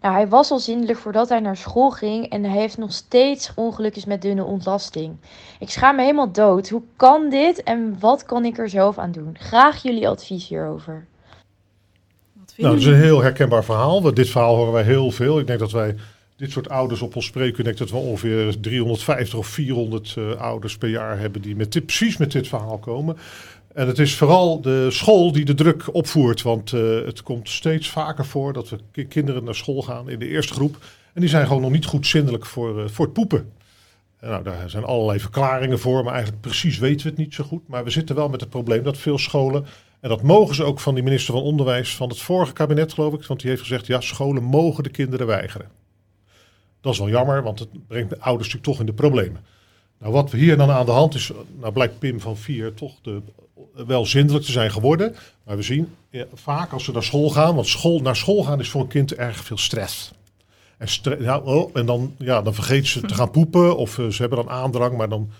Nou, 0.00 0.14
hij 0.14 0.28
was 0.28 0.50
al 0.50 0.58
zindelijk 0.58 0.98
voordat 0.98 1.28
hij 1.28 1.40
naar 1.40 1.56
school 1.56 1.90
ging 1.90 2.28
en 2.28 2.44
hij 2.44 2.58
heeft 2.58 2.78
nog 2.78 2.92
steeds 2.92 3.52
ongelukjes 3.54 4.04
met 4.04 4.22
dunne 4.22 4.44
ontlasting. 4.44 5.16
Ik 5.58 5.70
schaam 5.70 5.96
me 5.96 6.02
helemaal 6.02 6.32
dood. 6.32 6.68
Hoe 6.68 6.82
kan 6.96 7.28
dit 7.30 7.62
en 7.62 7.96
wat 8.00 8.24
kan 8.24 8.44
ik 8.44 8.58
er 8.58 8.68
zelf 8.68 8.98
aan 8.98 9.12
doen? 9.12 9.36
Graag 9.38 9.82
jullie 9.82 10.08
advies 10.08 10.48
hierover. 10.48 11.06
Nou, 12.56 12.72
dat 12.72 12.80
is 12.80 12.86
een 12.86 12.94
heel 12.94 13.22
herkenbaar 13.22 13.64
verhaal. 13.64 14.14
Dit 14.14 14.28
verhaal 14.28 14.56
horen 14.56 14.72
wij 14.72 14.82
heel 14.82 15.10
veel. 15.10 15.38
Ik 15.38 15.46
denk 15.46 15.58
dat 15.58 15.72
wij 15.72 15.96
dit 16.36 16.50
soort 16.50 16.68
ouders 16.68 17.02
op 17.02 17.16
ons 17.16 17.30
denk 17.64 17.78
dat 17.78 17.90
we 17.90 17.96
ongeveer 17.96 18.60
350 18.60 19.38
of 19.38 19.46
400 19.46 20.14
uh, 20.18 20.30
ouders 20.30 20.78
per 20.78 20.88
jaar 20.88 21.18
hebben 21.18 21.42
die 21.42 21.56
met 21.56 21.86
precies 21.86 22.16
met 22.16 22.32
dit 22.32 22.48
verhaal 22.48 22.78
komen. 22.78 23.16
En 23.74 23.86
het 23.86 23.98
is 23.98 24.14
vooral 24.14 24.60
de 24.60 24.90
school 24.90 25.32
die 25.32 25.44
de 25.44 25.54
druk 25.54 25.94
opvoert. 25.94 26.42
Want 26.42 26.72
uh, 26.72 27.04
het 27.04 27.22
komt 27.22 27.48
steeds 27.48 27.88
vaker 27.88 28.24
voor 28.24 28.52
dat 28.52 28.68
we 28.92 29.04
kinderen 29.04 29.44
naar 29.44 29.54
school 29.54 29.82
gaan 29.82 30.10
in 30.10 30.18
de 30.18 30.28
eerste 30.28 30.54
groep. 30.54 30.76
En 31.12 31.20
die 31.20 31.30
zijn 31.30 31.46
gewoon 31.46 31.62
nog 31.62 31.70
niet 31.70 31.84
goed 31.84 32.06
zindelijk 32.06 32.46
voor, 32.46 32.78
uh, 32.78 32.88
voor 32.88 33.04
het 33.04 33.14
poepen. 33.14 33.52
En 34.20 34.30
nou, 34.30 34.42
daar 34.42 34.70
zijn 34.70 34.84
allerlei 34.84 35.20
verklaringen 35.20 35.78
voor, 35.78 36.04
maar 36.04 36.12
eigenlijk 36.12 36.42
precies 36.42 36.78
weten 36.78 37.02
we 37.02 37.08
het 37.08 37.18
niet 37.18 37.34
zo 37.34 37.44
goed. 37.44 37.68
Maar 37.68 37.84
we 37.84 37.90
zitten 37.90 38.14
wel 38.14 38.28
met 38.28 38.40
het 38.40 38.50
probleem 38.50 38.82
dat 38.82 38.98
veel 38.98 39.18
scholen, 39.18 39.66
en 40.00 40.08
dat 40.08 40.22
mogen 40.22 40.54
ze 40.54 40.64
ook 40.64 40.80
van 40.80 40.94
die 40.94 41.02
minister 41.02 41.34
van 41.34 41.42
Onderwijs 41.42 41.94
van 41.94 42.08
het 42.08 42.18
vorige 42.18 42.52
kabinet 42.52 42.92
geloof 42.92 43.14
ik, 43.14 43.24
want 43.24 43.40
die 43.40 43.50
heeft 43.50 43.62
gezegd, 43.62 43.86
ja, 43.86 44.00
scholen 44.00 44.42
mogen 44.42 44.82
de 44.82 44.90
kinderen 44.90 45.26
weigeren. 45.26 45.85
Dat 46.86 46.94
is 46.94 47.00
wel 47.00 47.10
jammer, 47.10 47.42
want 47.42 47.58
het 47.58 47.86
brengt 47.86 48.10
de 48.10 48.20
ouders 48.20 48.48
natuurlijk 48.52 48.64
toch 48.64 48.80
in 48.80 48.86
de 48.86 49.02
problemen. 49.02 49.44
Nou, 49.98 50.12
wat 50.12 50.30
we 50.30 50.38
hier 50.38 50.56
dan 50.56 50.70
aan 50.70 50.86
de 50.86 50.92
hand 50.92 51.14
is, 51.14 51.32
nou 51.60 51.72
blijkt 51.72 51.98
Pim 51.98 52.20
van 52.20 52.36
4 52.36 52.74
toch 52.74 52.92
de, 53.02 53.22
wel 53.86 54.06
zindelijk 54.06 54.44
te 54.44 54.52
zijn 54.52 54.70
geworden. 54.70 55.16
Maar 55.44 55.56
we 55.56 55.62
zien 55.62 55.94
ja, 56.10 56.24
vaak 56.34 56.72
als 56.72 56.84
ze 56.84 56.92
naar 56.92 57.02
school 57.02 57.30
gaan, 57.30 57.54
want 57.54 57.66
school, 57.66 58.00
naar 58.00 58.16
school 58.16 58.42
gaan 58.42 58.60
is 58.60 58.68
voor 58.68 58.80
een 58.80 58.88
kind 58.88 59.14
erg 59.14 59.44
veel 59.44 59.58
stress. 59.58 60.12
En, 60.78 60.88
stre 60.88 61.22
ja, 61.22 61.38
oh, 61.38 61.70
en 61.74 61.86
dan, 61.86 62.14
ja, 62.18 62.42
dan 62.42 62.54
vergeet 62.54 62.86
ze 62.86 63.00
te 63.00 63.14
gaan 63.14 63.30
poepen 63.30 63.76
of 63.76 63.98
uh, 63.98 64.08
ze 64.08 64.20
hebben 64.20 64.38
dan 64.38 64.50
aandrang, 64.50 64.96
maar 64.96 65.08
dan, 65.08 65.30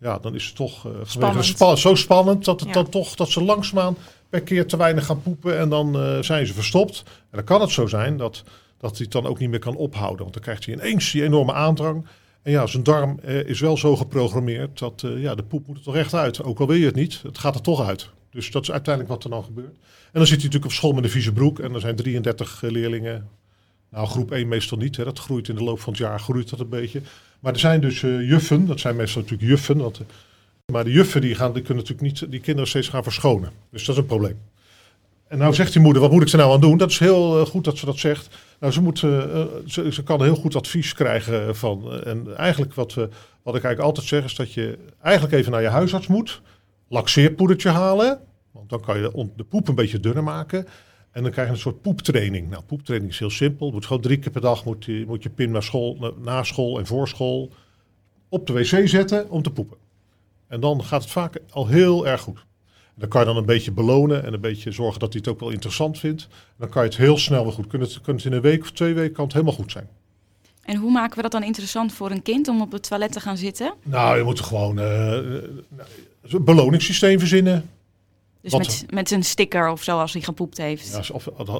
ja, 0.00 0.18
dan 0.18 0.34
is 0.34 0.46
het 0.46 0.56
toch 0.56 0.86
uh, 0.86 0.92
spannend. 1.04 1.44
Spa 1.44 1.76
zo 1.76 1.94
spannend 1.94 2.44
dat, 2.44 2.60
het 2.60 2.68
ja. 2.68 2.74
dan 2.74 2.88
toch, 2.88 3.14
dat 3.14 3.28
ze 3.28 3.44
langzaamaan 3.44 3.96
per 4.28 4.40
keer 4.40 4.66
te 4.66 4.76
weinig 4.76 5.06
gaan 5.06 5.22
poepen 5.22 5.58
en 5.58 5.68
dan 5.68 5.96
uh, 5.96 6.22
zijn 6.22 6.46
ze 6.46 6.54
verstopt. 6.54 7.02
En 7.06 7.36
dan 7.36 7.44
kan 7.44 7.60
het 7.60 7.70
zo 7.70 7.86
zijn 7.86 8.16
dat, 8.16 8.44
dat 8.80 8.90
hij 8.90 9.00
het 9.00 9.12
dan 9.12 9.26
ook 9.26 9.38
niet 9.38 9.50
meer 9.50 9.58
kan 9.58 9.76
ophouden, 9.76 10.18
want 10.18 10.32
dan 10.32 10.42
krijgt 10.42 10.64
hij 10.64 10.74
ineens 10.74 11.12
die 11.12 11.22
enorme 11.22 11.52
aandrang. 11.52 12.06
En 12.42 12.52
ja, 12.52 12.66
zijn 12.66 12.82
darm 12.82 13.18
uh, 13.24 13.44
is 13.44 13.60
wel 13.60 13.76
zo 13.76 13.96
geprogrammeerd 13.96 14.78
dat 14.78 15.02
uh, 15.06 15.22
ja, 15.22 15.34
de 15.34 15.42
poep 15.42 15.66
moet 15.66 15.76
er 15.76 15.82
toch 15.82 15.96
echt 15.96 16.14
uit. 16.14 16.42
Ook 16.42 16.60
al 16.60 16.66
wil 16.66 16.76
je 16.76 16.86
het 16.86 16.94
niet, 16.94 17.22
het 17.22 17.38
gaat 17.38 17.54
er 17.54 17.60
toch 17.60 17.86
uit. 17.86 18.08
Dus 18.30 18.50
dat 18.50 18.62
is 18.62 18.70
uiteindelijk 18.70 19.14
wat 19.14 19.24
er 19.24 19.30
dan 19.30 19.44
gebeurt. 19.44 19.74
En 20.12 20.18
dan 20.18 20.26
zit 20.26 20.36
hij 20.36 20.44
natuurlijk 20.44 20.64
op 20.64 20.72
school 20.72 20.92
met 20.92 21.04
een 21.04 21.10
vieze 21.10 21.32
broek 21.32 21.58
en 21.58 21.74
er 21.74 21.80
zijn 21.80 21.96
33 21.96 22.60
leerlingen 22.62 23.28
Nou, 23.90 24.06
groep 24.06 24.30
1 24.32 24.48
meestal 24.48 24.78
niet. 24.78 24.96
Hè. 24.96 25.04
Dat 25.04 25.18
groeit 25.18 25.48
in 25.48 25.54
de 25.54 25.62
loop 25.62 25.80
van 25.80 25.92
het 25.92 26.02
jaar, 26.02 26.20
groeit 26.20 26.50
dat 26.50 26.60
een 26.60 26.68
beetje. 26.68 27.00
Maar 27.40 27.52
er 27.52 27.58
zijn 27.58 27.80
dus 27.80 28.00
juffen, 28.00 28.66
dat 28.66 28.80
zijn 28.80 28.96
meestal 28.96 29.22
natuurlijk 29.22 29.50
juffen. 29.50 29.76
Want, 29.76 30.00
maar 30.72 30.84
de 30.84 30.90
juffen 30.90 31.20
die 31.20 31.34
gaan, 31.34 31.52
die 31.52 31.62
kunnen 31.62 31.84
natuurlijk 31.84 32.20
niet 32.20 32.30
die 32.30 32.40
kinderen 32.40 32.68
steeds 32.68 32.88
gaan 32.88 33.02
verschonen. 33.02 33.50
Dus 33.70 33.84
dat 33.84 33.94
is 33.96 34.00
een 34.00 34.08
probleem. 34.08 34.38
En 35.28 35.38
nou 35.38 35.54
zegt 35.54 35.72
die 35.72 35.82
moeder, 35.82 36.02
wat 36.02 36.10
moet 36.10 36.22
ik 36.22 36.28
er 36.28 36.38
nou 36.38 36.52
aan 36.52 36.60
doen? 36.60 36.78
Dat 36.78 36.90
is 36.90 36.98
heel 36.98 37.46
goed 37.46 37.64
dat 37.64 37.78
ze 37.78 37.86
dat 37.86 37.98
zegt. 37.98 38.28
Nou, 38.60 38.72
ze, 38.72 38.82
moet, 38.82 38.98
ze, 38.98 39.86
ze, 39.90 40.02
kan 40.02 40.22
heel 40.22 40.34
goed 40.34 40.56
advies 40.56 40.94
krijgen 40.94 41.56
van. 41.56 42.02
en 42.02 42.36
eigenlijk 42.36 42.74
wat, 42.74 42.94
wat 43.42 43.56
ik 43.56 43.64
eigenlijk 43.64 43.80
altijd 43.80 44.06
zeg 44.06 44.24
is 44.24 44.34
dat 44.34 44.52
je 44.52 44.78
eigenlijk 45.02 45.34
even 45.34 45.52
naar 45.52 45.62
je 45.62 45.68
huisarts 45.68 46.06
moet. 46.06 46.42
Laxeerpoedertje 46.88 47.68
halen. 47.68 48.20
Want 48.50 48.68
dan 48.68 48.80
kan 48.80 48.98
je 48.98 49.30
de 49.36 49.44
poep 49.44 49.68
een 49.68 49.74
beetje 49.74 50.00
dunner 50.00 50.22
maken. 50.22 50.66
En 51.10 51.22
dan 51.22 51.32
krijg 51.32 51.48
je 51.48 51.54
een 51.54 51.60
soort 51.60 51.82
poeptraining. 51.82 52.50
Nou, 52.50 52.62
poeptraining 52.62 53.12
is 53.12 53.18
heel 53.18 53.30
simpel. 53.30 53.70
Moet 53.70 53.86
gewoon 53.86 54.02
drie 54.02 54.18
keer 54.18 54.32
per 54.32 54.40
dag 54.40 54.64
moet 54.64 54.84
je, 54.84 55.04
moet 55.06 55.22
je 55.22 55.30
pin 55.30 55.50
naar 55.50 55.62
school, 55.62 56.14
na 56.18 56.42
school 56.42 56.78
en 56.78 56.86
voor 56.86 57.08
school 57.08 57.52
op 58.28 58.46
de 58.46 58.52
wc 58.52 58.88
zetten 58.88 59.30
om 59.30 59.42
te 59.42 59.50
poepen. 59.50 59.76
En 60.46 60.60
dan 60.60 60.84
gaat 60.84 61.02
het 61.02 61.10
vaak 61.10 61.38
al 61.50 61.66
heel 61.66 62.06
erg 62.06 62.20
goed. 62.20 62.46
Dan 63.00 63.08
kan 63.08 63.20
je 63.20 63.26
dan 63.26 63.36
een 63.36 63.46
beetje 63.46 63.72
belonen 63.72 64.24
en 64.24 64.32
een 64.32 64.40
beetje 64.40 64.72
zorgen 64.72 65.00
dat 65.00 65.12
hij 65.12 65.22
het 65.24 65.32
ook 65.32 65.40
wel 65.40 65.50
interessant 65.50 65.98
vindt. 65.98 66.28
dan 66.58 66.68
kan 66.68 66.82
je 66.82 66.88
het 66.88 66.98
heel 66.98 67.18
snel 67.18 67.44
weer 67.44 67.52
goed. 67.52 67.66
Kun 67.66 67.80
het, 67.80 67.98
het 68.04 68.24
in 68.24 68.32
een 68.32 68.40
week 68.40 68.62
of 68.62 68.70
twee 68.70 68.94
weken 68.94 69.12
kan 69.12 69.24
het 69.24 69.32
helemaal 69.32 69.54
goed 69.54 69.72
zijn. 69.72 69.88
En 70.62 70.76
hoe 70.76 70.90
maken 70.90 71.16
we 71.16 71.22
dat 71.22 71.32
dan 71.32 71.42
interessant 71.42 71.92
voor 71.92 72.10
een 72.10 72.22
kind 72.22 72.48
om 72.48 72.60
op 72.60 72.72
het 72.72 72.88
toilet 72.88 73.12
te 73.12 73.20
gaan 73.20 73.36
zitten? 73.36 73.74
Nou, 73.82 74.18
je 74.18 74.24
moet 74.24 74.40
gewoon 74.40 74.78
uh, 74.78 75.12
een 76.22 76.44
beloningssysteem 76.44 77.18
verzinnen. 77.18 77.70
Dus 78.40 78.52
met, 78.52 78.84
met 78.90 79.10
een 79.10 79.22
sticker 79.22 79.70
of 79.70 79.82
zo 79.82 79.98
als 79.98 80.12
hij 80.12 80.22
gepoept 80.22 80.56
heeft. 80.56 80.90
Ja, 80.90 80.96
als, 80.96 81.12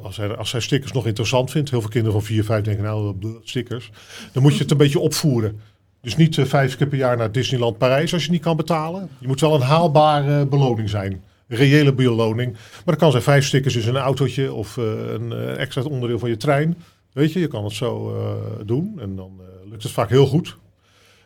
als, 0.03 0.17
hij, 0.17 0.37
als 0.37 0.53
hij 0.53 0.61
stickers 0.61 0.93
nog 0.93 1.07
interessant 1.07 1.51
vindt, 1.51 1.71
heel 1.71 1.81
veel 1.81 1.91
kinderen 1.91 2.19
van 2.19 2.27
4, 2.27 2.45
5 2.45 2.65
denken 2.65 2.85
nou, 2.85 3.15
stickers. 3.45 3.91
Dan 4.33 4.43
moet 4.43 4.53
je 4.55 4.63
het 4.63 4.71
een 4.71 4.77
beetje 4.77 4.99
opvoeren. 4.99 5.61
Dus 6.01 6.17
niet 6.17 6.37
uh, 6.37 6.45
vijf 6.45 6.77
keer 6.77 6.87
per 6.87 6.99
jaar 6.99 7.17
naar 7.17 7.33
Disneyland 7.33 7.79
Parijs 7.79 8.13
als 8.13 8.25
je 8.25 8.31
niet 8.31 8.43
kan 8.43 8.57
betalen. 8.57 9.11
Je 9.19 9.27
moet 9.27 9.41
wel 9.41 9.55
een 9.55 9.61
haalbare 9.61 10.47
beloning 10.47 10.89
zijn. 10.89 11.23
Reële 11.53 11.95
beloning. 11.95 12.53
Maar 12.53 12.83
dat 12.85 12.97
kan 12.97 13.11
zijn 13.11 13.23
vijf 13.23 13.47
stickers 13.47 13.77
in 13.77 13.89
een 13.89 14.03
autootje 14.03 14.53
of 14.53 14.77
uh, 14.77 14.85
een 15.13 15.31
uh, 15.33 15.59
extra 15.59 15.83
onderdeel 15.83 16.19
van 16.19 16.29
je 16.29 16.37
trein. 16.37 16.79
Weet 17.13 17.33
je, 17.33 17.41
je 17.41 17.47
kan 17.47 17.65
het 17.65 17.73
zo 17.73 18.15
doen 18.65 18.99
en 19.01 19.17
dan 19.17 19.41
lukt 19.65 19.83
het 19.83 19.93
vaak 19.93 20.09
heel 20.09 20.27
goed. 20.27 20.57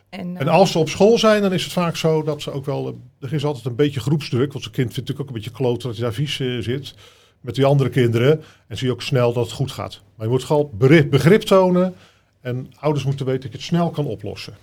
En, 0.08 0.36
en, 0.36 0.48
als 0.48 0.70
ze 0.70 0.78
op 0.78 0.88
school 0.88 1.18
zijn, 1.18 1.42
dan 1.42 1.52
is 1.52 1.64
het 1.64 1.72
vaak 1.72 1.96
zo 1.96 2.22
dat 2.22 2.42
ze 2.42 2.50
ook 2.50 2.64
wel. 2.64 3.00
Er 3.20 3.32
is 3.32 3.44
altijd 3.44 3.64
een 3.64 3.74
beetje 3.74 4.00
groepsdruk. 4.00 4.52
Want 4.52 4.64
zijn 4.64 4.74
kind 4.74 4.92
vindt 4.92 5.08
natuurlijk 5.08 5.20
ook 5.20 5.28
een 5.28 5.42
beetje 5.42 5.56
kloten 5.56 5.88
dat 5.88 5.96
hij 5.96 6.04
daar 6.04 6.14
vies 6.14 6.36
zit. 6.64 6.94
Met 7.40 7.54
die 7.54 7.64
andere 7.64 7.90
kinderen. 7.90 8.42
En 8.68 8.76
zie 8.76 8.86
je 8.86 8.92
ook 8.92 9.02
snel 9.02 9.32
dat 9.32 9.44
het 9.44 9.54
goed 9.54 9.70
gaat. 9.70 10.02
Maar 10.14 10.26
je 10.26 10.32
moet 10.32 10.44
gewoon 10.44 10.70
begrip, 10.72 11.10
begrip 11.10 11.42
tonen. 11.42 11.94
En 12.40 12.72
ouders 12.78 13.04
moeten 13.04 13.26
weten 13.26 13.42
dat 13.42 13.50
je 13.50 13.56
het 13.56 13.66
snel 13.66 13.90
kan 13.90 14.06
oplossen. 14.06 14.54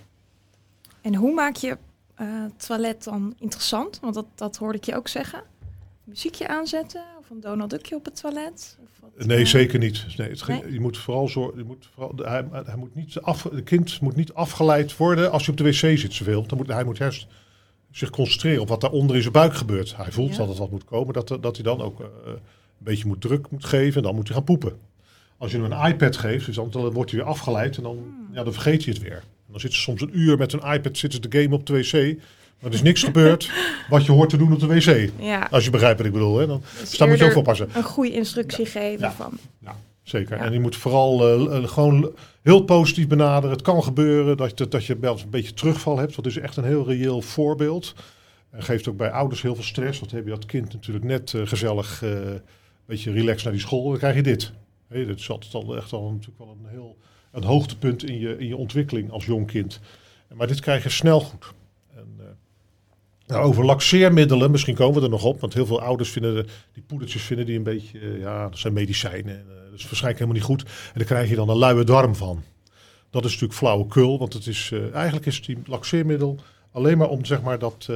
En 1.00 1.14
hoe 1.14 1.34
maak 1.34 1.56
je 1.56 1.76
uh, 2.20 2.44
toilet 2.56 3.04
dan 3.04 3.34
interessant? 3.38 3.98
Want 4.00 4.14
dat, 4.14 4.26
dat 4.34 4.56
hoorde 4.56 4.78
ik 4.78 4.84
je 4.84 4.96
ook 4.96 5.08
zeggen. 5.08 5.42
Muziekje 6.04 6.48
aanzetten 6.48 7.02
of 7.18 7.30
een 7.30 7.40
Donald 7.40 7.70
Duckje 7.70 7.96
op 7.96 8.04
het 8.04 8.20
toilet? 8.20 8.78
nee, 9.16 9.38
eh, 9.38 9.46
zeker 9.46 9.78
niet. 9.78 10.06
Nee, 10.16 10.28
het 10.28 10.46
Je 10.70 10.80
moet 10.80 10.98
vooral 10.98 11.28
zorgen. 11.28 11.58
Je 11.58 11.64
moet 11.64 11.88
vooral, 11.94 12.12
hij, 12.16 12.44
hij 12.64 12.76
moet 12.76 12.94
niet 12.94 13.18
af, 13.20 13.42
het 13.42 13.64
kind 13.64 14.00
moet 14.00 14.16
niet 14.16 14.32
afgeleid 14.32 14.96
worden 14.96 15.30
als 15.30 15.46
hij 15.46 15.50
op 15.50 15.58
de 15.58 15.64
wc 15.64 15.98
zit 15.98 16.14
zoveel. 16.14 16.46
Dan 16.46 16.58
moet, 16.58 16.68
hij 16.68 16.84
moet 16.84 16.96
juist 16.96 17.26
zich 17.90 18.10
concentreren 18.10 18.60
op 18.60 18.68
wat 18.68 18.80
daaronder 18.80 19.16
in 19.16 19.22
zijn 19.22 19.34
buik 19.34 19.54
gebeurt. 19.54 19.96
Hij 19.96 20.12
voelt 20.12 20.36
dat 20.36 20.48
het 20.48 20.58
wat 20.58 20.70
moet 20.70 20.84
komen, 20.84 21.14
dat, 21.14 21.28
dat 21.28 21.54
hij 21.54 21.64
dan 21.64 21.80
ook 21.80 22.00
uh, 22.00 22.06
een 22.26 22.38
beetje 22.78 23.06
moet 23.06 23.20
druk 23.20 23.50
moet 23.50 23.64
geven 23.64 23.96
en 23.96 24.02
dan 24.02 24.14
moet 24.14 24.26
hij 24.26 24.36
gaan 24.36 24.44
poepen. 24.44 24.78
Als 25.38 25.50
je 25.50 25.60
hem 25.60 25.72
een 25.72 25.86
iPad 25.86 26.16
geeft, 26.16 26.46
dus 26.46 26.54
dan, 26.54 26.70
dan 26.70 26.90
wordt 26.90 27.10
hij 27.10 27.20
weer 27.20 27.28
afgeleid 27.28 27.76
en 27.76 27.82
dan, 27.82 27.96
hmm. 27.96 28.34
ja, 28.34 28.42
dan 28.44 28.52
vergeet 28.52 28.84
hij 28.84 28.92
het 28.92 29.02
weer. 29.02 29.16
En 29.16 29.50
dan 29.50 29.60
zit 29.60 29.72
ze 29.72 29.80
soms 29.80 30.00
een 30.00 30.18
uur 30.18 30.38
met 30.38 30.52
een 30.52 30.72
iPad 30.72 30.96
zitten 30.96 31.20
te 31.20 31.40
game 31.40 31.54
op 31.54 31.66
de 31.66 31.72
wc. 31.72 32.22
Er 32.62 32.72
is 32.72 32.82
niks 32.82 33.02
gebeurd 33.02 33.50
wat 33.88 34.04
je 34.06 34.12
hoort 34.12 34.30
te 34.30 34.36
doen 34.36 34.52
op 34.52 34.60
de 34.60 34.66
wc. 34.66 35.10
Ja. 35.18 35.48
Als 35.50 35.64
je 35.64 35.70
begrijpt 35.70 35.96
wat 35.96 36.06
ik 36.06 36.12
bedoel. 36.12 36.38
Hè? 36.38 36.46
Dan, 36.46 36.62
dus 36.80 36.96
daar 36.96 37.08
moet 37.08 37.18
je 37.18 37.24
ook 37.24 37.32
voor 37.32 37.42
passen. 37.42 37.68
Een 37.74 37.82
goede 37.82 38.12
instructie 38.12 38.66
geven 38.66 39.06
ja. 39.06 39.12
van. 39.12 39.38
Ja, 39.58 39.76
zeker. 40.02 40.36
En 40.36 40.52
je 40.52 40.60
moet 40.60 40.76
vooral 40.76 41.46
uh, 41.50 41.68
gewoon 41.68 42.12
heel 42.42 42.64
positief 42.64 43.06
benaderen. 43.08 43.50
Het 43.50 43.62
kan 43.62 43.82
gebeuren 43.82 44.36
dat, 44.36 44.58
je, 44.58 44.68
dat 44.68 44.84
je 44.84 44.98
wel 44.98 45.18
een 45.18 45.30
beetje 45.30 45.54
terugval 45.54 45.98
hebt. 45.98 46.16
Dat 46.16 46.26
is 46.26 46.38
echt 46.38 46.56
een 46.56 46.64
heel 46.64 46.86
reëel 46.86 47.22
voorbeeld. 47.22 47.94
En 48.50 48.62
geeft 48.62 48.88
ook 48.88 48.96
bij 48.96 49.10
ouders 49.10 49.42
heel 49.42 49.54
veel 49.54 49.64
stress. 49.64 50.00
Want 50.00 50.12
heb 50.12 50.24
je 50.24 50.30
dat 50.30 50.46
kind 50.46 50.72
natuurlijk 50.72 51.04
net 51.04 51.32
uh, 51.32 51.46
gezellig, 51.46 52.02
uh, 52.02 52.10
een 52.10 52.40
beetje 52.86 53.12
relaxed 53.12 53.44
naar 53.44 53.52
die 53.52 53.62
school. 53.62 53.88
Dan 53.88 53.98
krijg 53.98 54.14
je 54.14 54.22
dit. 54.22 54.52
Hey, 54.88 55.06
dat 55.06 55.18
is 55.18 55.30
altijd 55.30 55.54
al, 55.54 55.76
echt 55.76 55.92
al 55.92 56.10
natuurlijk 56.10 56.38
wel 56.38 56.56
een 56.62 56.70
heel 56.70 56.96
een 57.32 57.44
hoogtepunt 57.44 58.04
in 58.04 58.18
je, 58.18 58.38
in 58.38 58.46
je 58.46 58.56
ontwikkeling 58.56 59.10
als 59.10 59.24
jong 59.24 59.46
kind. 59.46 59.80
Maar 60.34 60.46
dit 60.46 60.60
krijg 60.60 60.82
je 60.82 60.88
snel 60.88 61.20
goed. 61.20 61.52
Nou, 63.32 63.44
over 63.44 63.64
laxeermiddelen, 63.64 64.50
misschien 64.50 64.74
komen 64.74 64.98
we 64.98 65.04
er 65.04 65.10
nog 65.10 65.24
op. 65.24 65.40
Want 65.40 65.54
heel 65.54 65.66
veel 65.66 65.80
ouders 65.80 66.10
vinden 66.10 66.46
die 66.72 66.82
poedertjes 66.82 67.22
vinden 67.22 67.46
die 67.46 67.56
een 67.56 67.62
beetje, 67.62 67.98
eh, 67.98 68.20
ja, 68.20 68.48
dat 68.48 68.58
zijn 68.58 68.72
medicijnen. 68.72 69.44
Uh, 69.48 69.54
dat 69.70 69.78
is 69.78 69.84
waarschijnlijk 69.84 70.18
helemaal 70.18 70.34
niet 70.34 70.42
goed. 70.42 70.62
En 70.62 70.68
daar 70.94 71.04
krijg 71.04 71.28
je 71.28 71.34
dan 71.34 71.48
een 71.48 71.56
luie 71.56 71.84
darm 71.84 72.14
van. 72.14 72.42
Dat 73.10 73.24
is 73.24 73.30
natuurlijk 73.30 73.58
flauwekul, 73.58 74.18
want 74.18 74.32
het 74.32 74.46
is, 74.46 74.70
uh, 74.70 74.94
eigenlijk 74.94 75.26
is 75.26 75.42
die 75.42 75.58
laxeermiddel 75.64 76.38
alleen 76.72 76.98
maar 76.98 77.08
om 77.08 77.24
zeg 77.24 77.42
maar 77.42 77.58
dat, 77.58 77.88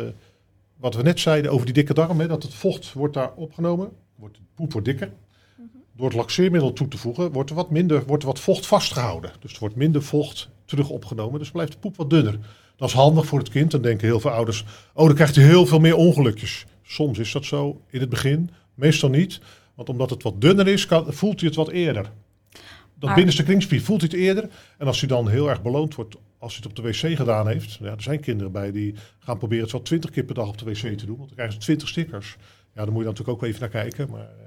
wat 0.76 0.94
we 0.94 1.02
net 1.02 1.20
zeiden 1.20 1.50
over 1.50 1.64
die 1.64 1.74
dikke 1.74 1.94
darm, 1.94 2.20
hè, 2.20 2.26
dat 2.26 2.42
het 2.42 2.54
vocht 2.54 2.92
wordt 2.92 3.14
daar 3.14 3.32
opgenomen, 3.34 3.90
wordt, 4.16 4.34
de 4.34 4.40
poep 4.54 4.72
wordt 4.72 4.86
dikker. 4.86 5.12
Mhm. 5.56 5.66
Door 5.96 6.06
het 6.06 6.16
laxeermiddel 6.16 6.72
toe 6.72 6.88
te 6.88 6.98
voegen, 6.98 7.32
wordt 7.32 7.50
er 7.50 7.56
wat 7.56 7.70
minder, 7.70 8.04
wordt 8.06 8.22
er 8.22 8.28
wat 8.28 8.40
vocht 8.40 8.66
vastgehouden. 8.66 9.32
Dus 9.40 9.52
er 9.52 9.58
wordt 9.60 9.76
minder 9.76 10.02
vocht 10.02 10.48
terug 10.64 10.88
opgenomen, 10.88 11.38
dus 11.38 11.50
blijft 11.50 11.72
de 11.72 11.78
poep 11.78 11.96
wat 11.96 12.10
dunner. 12.10 12.38
Dat 12.76 12.88
is 12.88 12.94
handig 12.94 13.26
voor 13.26 13.38
het 13.38 13.48
kind. 13.48 13.70
Dan 13.70 13.82
denken 13.82 14.06
heel 14.06 14.20
veel 14.20 14.30
ouders, 14.30 14.64
oh, 14.94 15.06
dan 15.06 15.14
krijgt 15.14 15.36
hij 15.36 15.44
heel 15.44 15.66
veel 15.66 15.80
meer 15.80 15.96
ongelukjes. 15.96 16.64
Soms 16.82 17.18
is 17.18 17.32
dat 17.32 17.44
zo 17.44 17.80
in 17.90 18.00
het 18.00 18.08
begin, 18.08 18.50
meestal 18.74 19.10
niet. 19.10 19.40
Want 19.74 19.88
omdat 19.88 20.10
het 20.10 20.22
wat 20.22 20.40
dunner 20.40 20.68
is, 20.68 20.86
kan, 20.86 21.12
voelt 21.12 21.40
hij 21.40 21.48
het 21.48 21.56
wat 21.56 21.68
eerder. 21.68 22.10
Dat 22.98 23.14
binnenste 23.14 23.42
kringspier 23.42 23.82
voelt 23.82 24.00
hij 24.00 24.10
het 24.12 24.20
eerder. 24.20 24.48
En 24.78 24.86
als 24.86 25.00
hij 25.00 25.08
dan 25.08 25.28
heel 25.28 25.48
erg 25.48 25.62
beloond 25.62 25.94
wordt 25.94 26.16
als 26.38 26.56
hij 26.56 26.62
het 26.66 26.78
op 26.78 26.84
de 26.84 26.90
wc 26.90 27.16
gedaan 27.16 27.48
heeft. 27.48 27.74
Ja, 27.74 27.90
er 27.90 28.02
zijn 28.02 28.20
kinderen 28.20 28.52
bij 28.52 28.72
die 28.72 28.94
gaan 29.18 29.38
proberen 29.38 29.62
het 29.62 29.72
wel 29.72 29.82
twintig 29.82 30.10
keer 30.10 30.24
per 30.24 30.34
dag 30.34 30.48
op 30.48 30.58
de 30.58 30.64
wc 30.64 30.98
te 30.98 31.06
doen. 31.06 31.16
Want 31.16 31.28
dan 31.28 31.34
krijgen 31.34 31.54
ze 31.54 31.60
twintig 31.60 31.88
stickers. 31.88 32.36
Ja, 32.74 32.84
dan 32.84 32.92
moet 32.92 33.02
je 33.02 33.08
natuurlijk 33.08 33.38
ook 33.38 33.48
even 33.48 33.60
naar 33.60 33.68
kijken. 33.68 34.10
Maar 34.10 34.20
eh, 34.20 34.45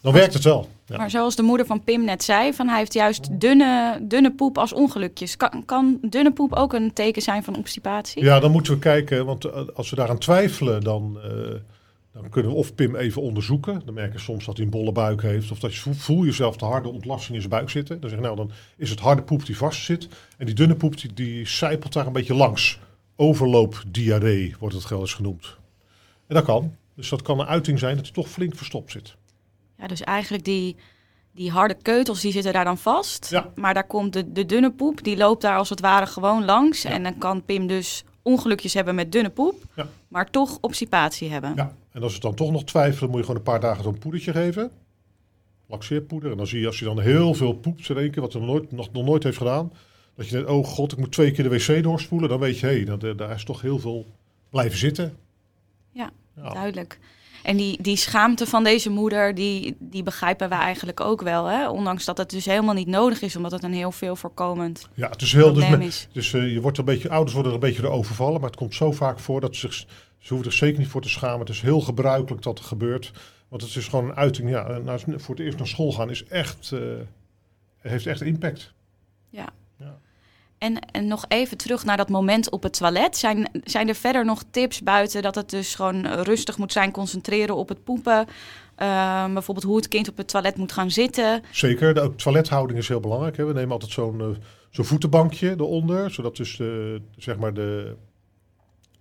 dan 0.00 0.12
werkt 0.12 0.34
het 0.34 0.44
wel. 0.44 0.68
Ja. 0.86 0.96
Maar 0.96 1.10
zoals 1.10 1.36
de 1.36 1.42
moeder 1.42 1.66
van 1.66 1.84
Pim 1.84 2.04
net 2.04 2.24
zei, 2.24 2.52
van 2.52 2.68
hij 2.68 2.78
heeft 2.78 2.92
juist 2.92 3.40
dunne, 3.40 3.98
dunne 4.02 4.32
poep 4.32 4.58
als 4.58 4.72
ongelukjes. 4.72 5.36
Kan, 5.36 5.62
kan 5.64 5.98
dunne 6.02 6.32
poep 6.32 6.52
ook 6.52 6.72
een 6.72 6.92
teken 6.92 7.22
zijn 7.22 7.44
van 7.44 7.56
obstipatie? 7.56 8.22
Ja, 8.22 8.40
dan 8.40 8.50
moeten 8.50 8.72
we 8.72 8.78
kijken, 8.78 9.26
want 9.26 9.44
eh, 9.44 9.62
als 9.74 9.90
we 9.90 9.96
daaraan 9.96 10.18
twijfelen, 10.18 10.80
dan, 10.80 11.18
uh, 11.24 11.54
dan 12.12 12.28
kunnen 12.30 12.50
we 12.50 12.56
of 12.56 12.74
Pim 12.74 12.96
even 12.96 13.22
onderzoeken. 13.22 13.82
Dan 13.84 13.94
merken 13.94 14.20
soms 14.20 14.44
dat 14.44 14.56
hij 14.56 14.64
een 14.64 14.70
bolle 14.70 14.92
buik 14.92 15.22
heeft, 15.22 15.50
of 15.50 15.58
dat 15.58 15.74
je 15.74 15.94
voel 15.94 16.24
jezelf 16.24 16.56
de 16.56 16.64
harde 16.64 16.88
ontlasting 16.88 17.34
in 17.34 17.40
zijn 17.40 17.54
buik 17.54 17.70
zitten. 17.70 18.00
Dan 18.00 18.10
zeg 18.10 18.18
je, 18.18 18.24
nou, 18.24 18.36
dan 18.36 18.50
is 18.76 18.90
het 18.90 19.00
harde 19.00 19.22
poep 19.22 19.46
die 19.46 19.56
vast 19.56 19.84
zit. 19.84 20.08
En 20.36 20.46
die 20.46 20.54
dunne 20.54 20.74
poep 20.74 21.00
die, 21.00 21.12
die 21.14 21.48
zijpelt 21.48 21.92
daar 21.92 22.06
een 22.06 22.12
beetje 22.12 22.34
langs. 22.34 22.78
Overloopdiarree 23.16 24.54
wordt 24.58 24.74
het 24.74 24.88
wel 24.88 25.00
eens 25.00 25.14
genoemd. 25.14 25.56
En 26.26 26.34
dat 26.34 26.44
kan. 26.44 26.74
Dus 26.94 27.08
dat 27.08 27.22
kan 27.22 27.40
een 27.40 27.46
uiting 27.46 27.78
zijn 27.78 27.96
dat 27.96 28.04
hij 28.04 28.14
toch 28.14 28.28
flink 28.28 28.54
verstopt 28.56 28.90
zit. 28.90 29.16
Ja, 29.80 29.86
dus 29.86 30.00
eigenlijk 30.00 30.44
die, 30.44 30.76
die 31.32 31.50
harde 31.50 31.76
keutels 31.82 32.20
die 32.20 32.32
zitten 32.32 32.52
daar 32.52 32.64
dan 32.64 32.78
vast. 32.78 33.30
Ja. 33.30 33.52
Maar 33.54 33.74
daar 33.74 33.86
komt 33.86 34.12
de, 34.12 34.32
de 34.32 34.46
dunne 34.46 34.70
poep, 34.72 35.04
die 35.04 35.16
loopt 35.16 35.42
daar 35.42 35.56
als 35.56 35.68
het 35.68 35.80
ware 35.80 36.06
gewoon 36.06 36.44
langs. 36.44 36.84
En 36.84 37.02
dan 37.02 37.18
kan 37.18 37.44
Pim 37.44 37.66
dus 37.66 38.04
ongelukjes 38.22 38.74
hebben 38.74 38.94
met 38.94 39.12
dunne 39.12 39.30
poep, 39.30 39.62
ja. 39.76 39.88
maar 40.08 40.30
toch 40.30 40.58
obstipatie 40.60 41.30
hebben. 41.30 41.52
Ja, 41.56 41.74
en 41.92 42.02
als 42.02 42.12
het 42.12 42.22
dan 42.22 42.34
toch 42.34 42.50
nog 42.50 42.64
twijfelen, 42.64 43.10
moet 43.10 43.18
je 43.18 43.24
gewoon 43.24 43.40
een 43.40 43.46
paar 43.46 43.60
dagen 43.60 43.82
zo'n 43.82 43.98
poedertje 43.98 44.32
geven. 44.32 44.70
Laxeerpoeder. 45.66 46.30
En 46.30 46.36
dan 46.36 46.46
zie 46.46 46.60
je 46.60 46.66
als 46.66 46.78
je 46.78 46.84
dan 46.84 47.00
heel 47.00 47.34
veel 47.34 47.52
poept 47.52 47.88
in 47.88 47.96
één 47.96 48.10
keer, 48.10 48.22
wat 48.22 48.32
hij 48.32 48.42
nog 48.42 48.50
nooit, 48.50 48.72
nog, 48.72 48.92
nog 48.92 49.04
nooit 49.04 49.22
heeft 49.22 49.36
gedaan. 49.36 49.72
Dat 50.14 50.28
je 50.28 50.32
denkt, 50.34 50.50
oh 50.50 50.64
god, 50.64 50.92
ik 50.92 50.98
moet 50.98 51.12
twee 51.12 51.30
keer 51.30 51.48
de 51.48 51.50
wc 51.50 51.82
doorspoelen. 51.82 52.28
Dan 52.28 52.38
weet 52.38 52.58
je, 52.58 52.66
hé, 52.66 52.82
hey, 52.82 53.14
daar 53.14 53.34
is 53.34 53.44
toch 53.44 53.60
heel 53.60 53.78
veel 53.78 54.06
blijven 54.50 54.78
zitten. 54.78 55.16
Ja, 55.90 56.10
ja. 56.36 56.52
duidelijk. 56.52 56.98
En 57.42 57.56
die, 57.56 57.82
die 57.82 57.96
schaamte 57.96 58.46
van 58.46 58.64
deze 58.64 58.90
moeder, 58.90 59.34
die, 59.34 59.76
die 59.78 60.02
begrijpen 60.02 60.48
we 60.48 60.54
eigenlijk 60.54 61.00
ook 61.00 61.22
wel. 61.22 61.46
Hè? 61.46 61.68
Ondanks 61.68 62.04
dat 62.04 62.18
het 62.18 62.30
dus 62.30 62.44
helemaal 62.44 62.74
niet 62.74 62.86
nodig 62.86 63.22
is, 63.22 63.36
omdat 63.36 63.52
het 63.52 63.62
een 63.62 63.72
heel 63.72 63.92
veel 63.92 64.16
voorkomend 64.16 64.88
ja, 64.94 65.08
het 65.08 65.22
is 65.22 65.32
heel, 65.32 65.52
dus, 65.52 65.64
is. 65.64 66.08
Dus 66.12 66.32
uh, 66.32 66.52
je 66.52 66.60
wordt 66.60 66.78
een 66.78 66.84
beetje, 66.84 67.10
ouders 67.10 67.34
worden 67.34 67.52
er 67.52 67.58
een 67.62 67.68
beetje 67.68 67.88
overvallen, 67.88 68.40
maar 68.40 68.50
het 68.50 68.58
komt 68.58 68.74
zo 68.74 68.92
vaak 68.92 69.18
voor 69.18 69.40
dat 69.40 69.56
ze 69.56 69.60
zich, 69.60 69.86
ze 70.18 70.34
hoeven 70.34 70.50
er 70.50 70.56
zeker 70.56 70.78
niet 70.78 70.88
voor 70.88 71.02
te 71.02 71.08
schamen. 71.08 71.40
Het 71.40 71.48
is 71.48 71.60
heel 71.60 71.80
gebruikelijk 71.80 72.42
dat 72.42 72.58
er 72.58 72.64
gebeurt. 72.64 73.12
Want 73.48 73.62
het 73.62 73.76
is 73.76 73.88
gewoon 73.88 74.08
een 74.08 74.16
uiting. 74.16 74.50
Ja, 74.50 74.78
nou, 74.78 75.00
voor 75.16 75.34
het 75.34 75.44
eerst 75.44 75.58
naar 75.58 75.66
school 75.66 75.92
gaan 75.92 76.10
is 76.10 76.24
echt, 76.24 76.70
uh, 76.74 76.80
heeft 77.78 78.06
echt 78.06 78.20
impact. 78.20 78.72
Ja. 79.28 79.48
En, 80.60 80.78
en 80.90 81.06
nog 81.06 81.24
even 81.28 81.56
terug 81.56 81.84
naar 81.84 81.96
dat 81.96 82.08
moment 82.08 82.50
op 82.50 82.62
het 82.62 82.72
toilet. 82.72 83.16
Zijn, 83.16 83.50
zijn 83.64 83.88
er 83.88 83.94
verder 83.94 84.24
nog 84.24 84.42
tips 84.50 84.82
buiten 84.82 85.22
dat 85.22 85.34
het 85.34 85.50
dus 85.50 85.74
gewoon 85.74 86.06
rustig 86.06 86.58
moet 86.58 86.72
zijn, 86.72 86.90
concentreren 86.90 87.56
op 87.56 87.68
het 87.68 87.84
poepen? 87.84 88.26
Ehm, 88.76 89.32
bijvoorbeeld 89.32 89.66
hoe 89.66 89.76
het 89.76 89.88
kind 89.88 90.08
op 90.08 90.16
het 90.16 90.28
toilet 90.28 90.56
moet 90.56 90.72
gaan 90.72 90.90
zitten. 90.90 91.42
Zeker, 91.50 91.94
de 91.94 92.14
toilethouding 92.16 92.78
is 92.78 92.88
heel 92.88 93.00
belangrijk. 93.00 93.36
Hè. 93.36 93.44
We 93.44 93.52
nemen 93.52 93.72
altijd 93.72 93.90
zo'n 93.92 94.20
eh, 94.20 94.26
zo'n 94.70 94.84
voetenbankje 94.84 95.50
eronder, 95.50 96.10
zodat 96.10 96.36
dus 96.36 96.56
de, 96.56 97.00
zeg 97.16 97.36
maar 97.36 97.54
de, 97.54 97.96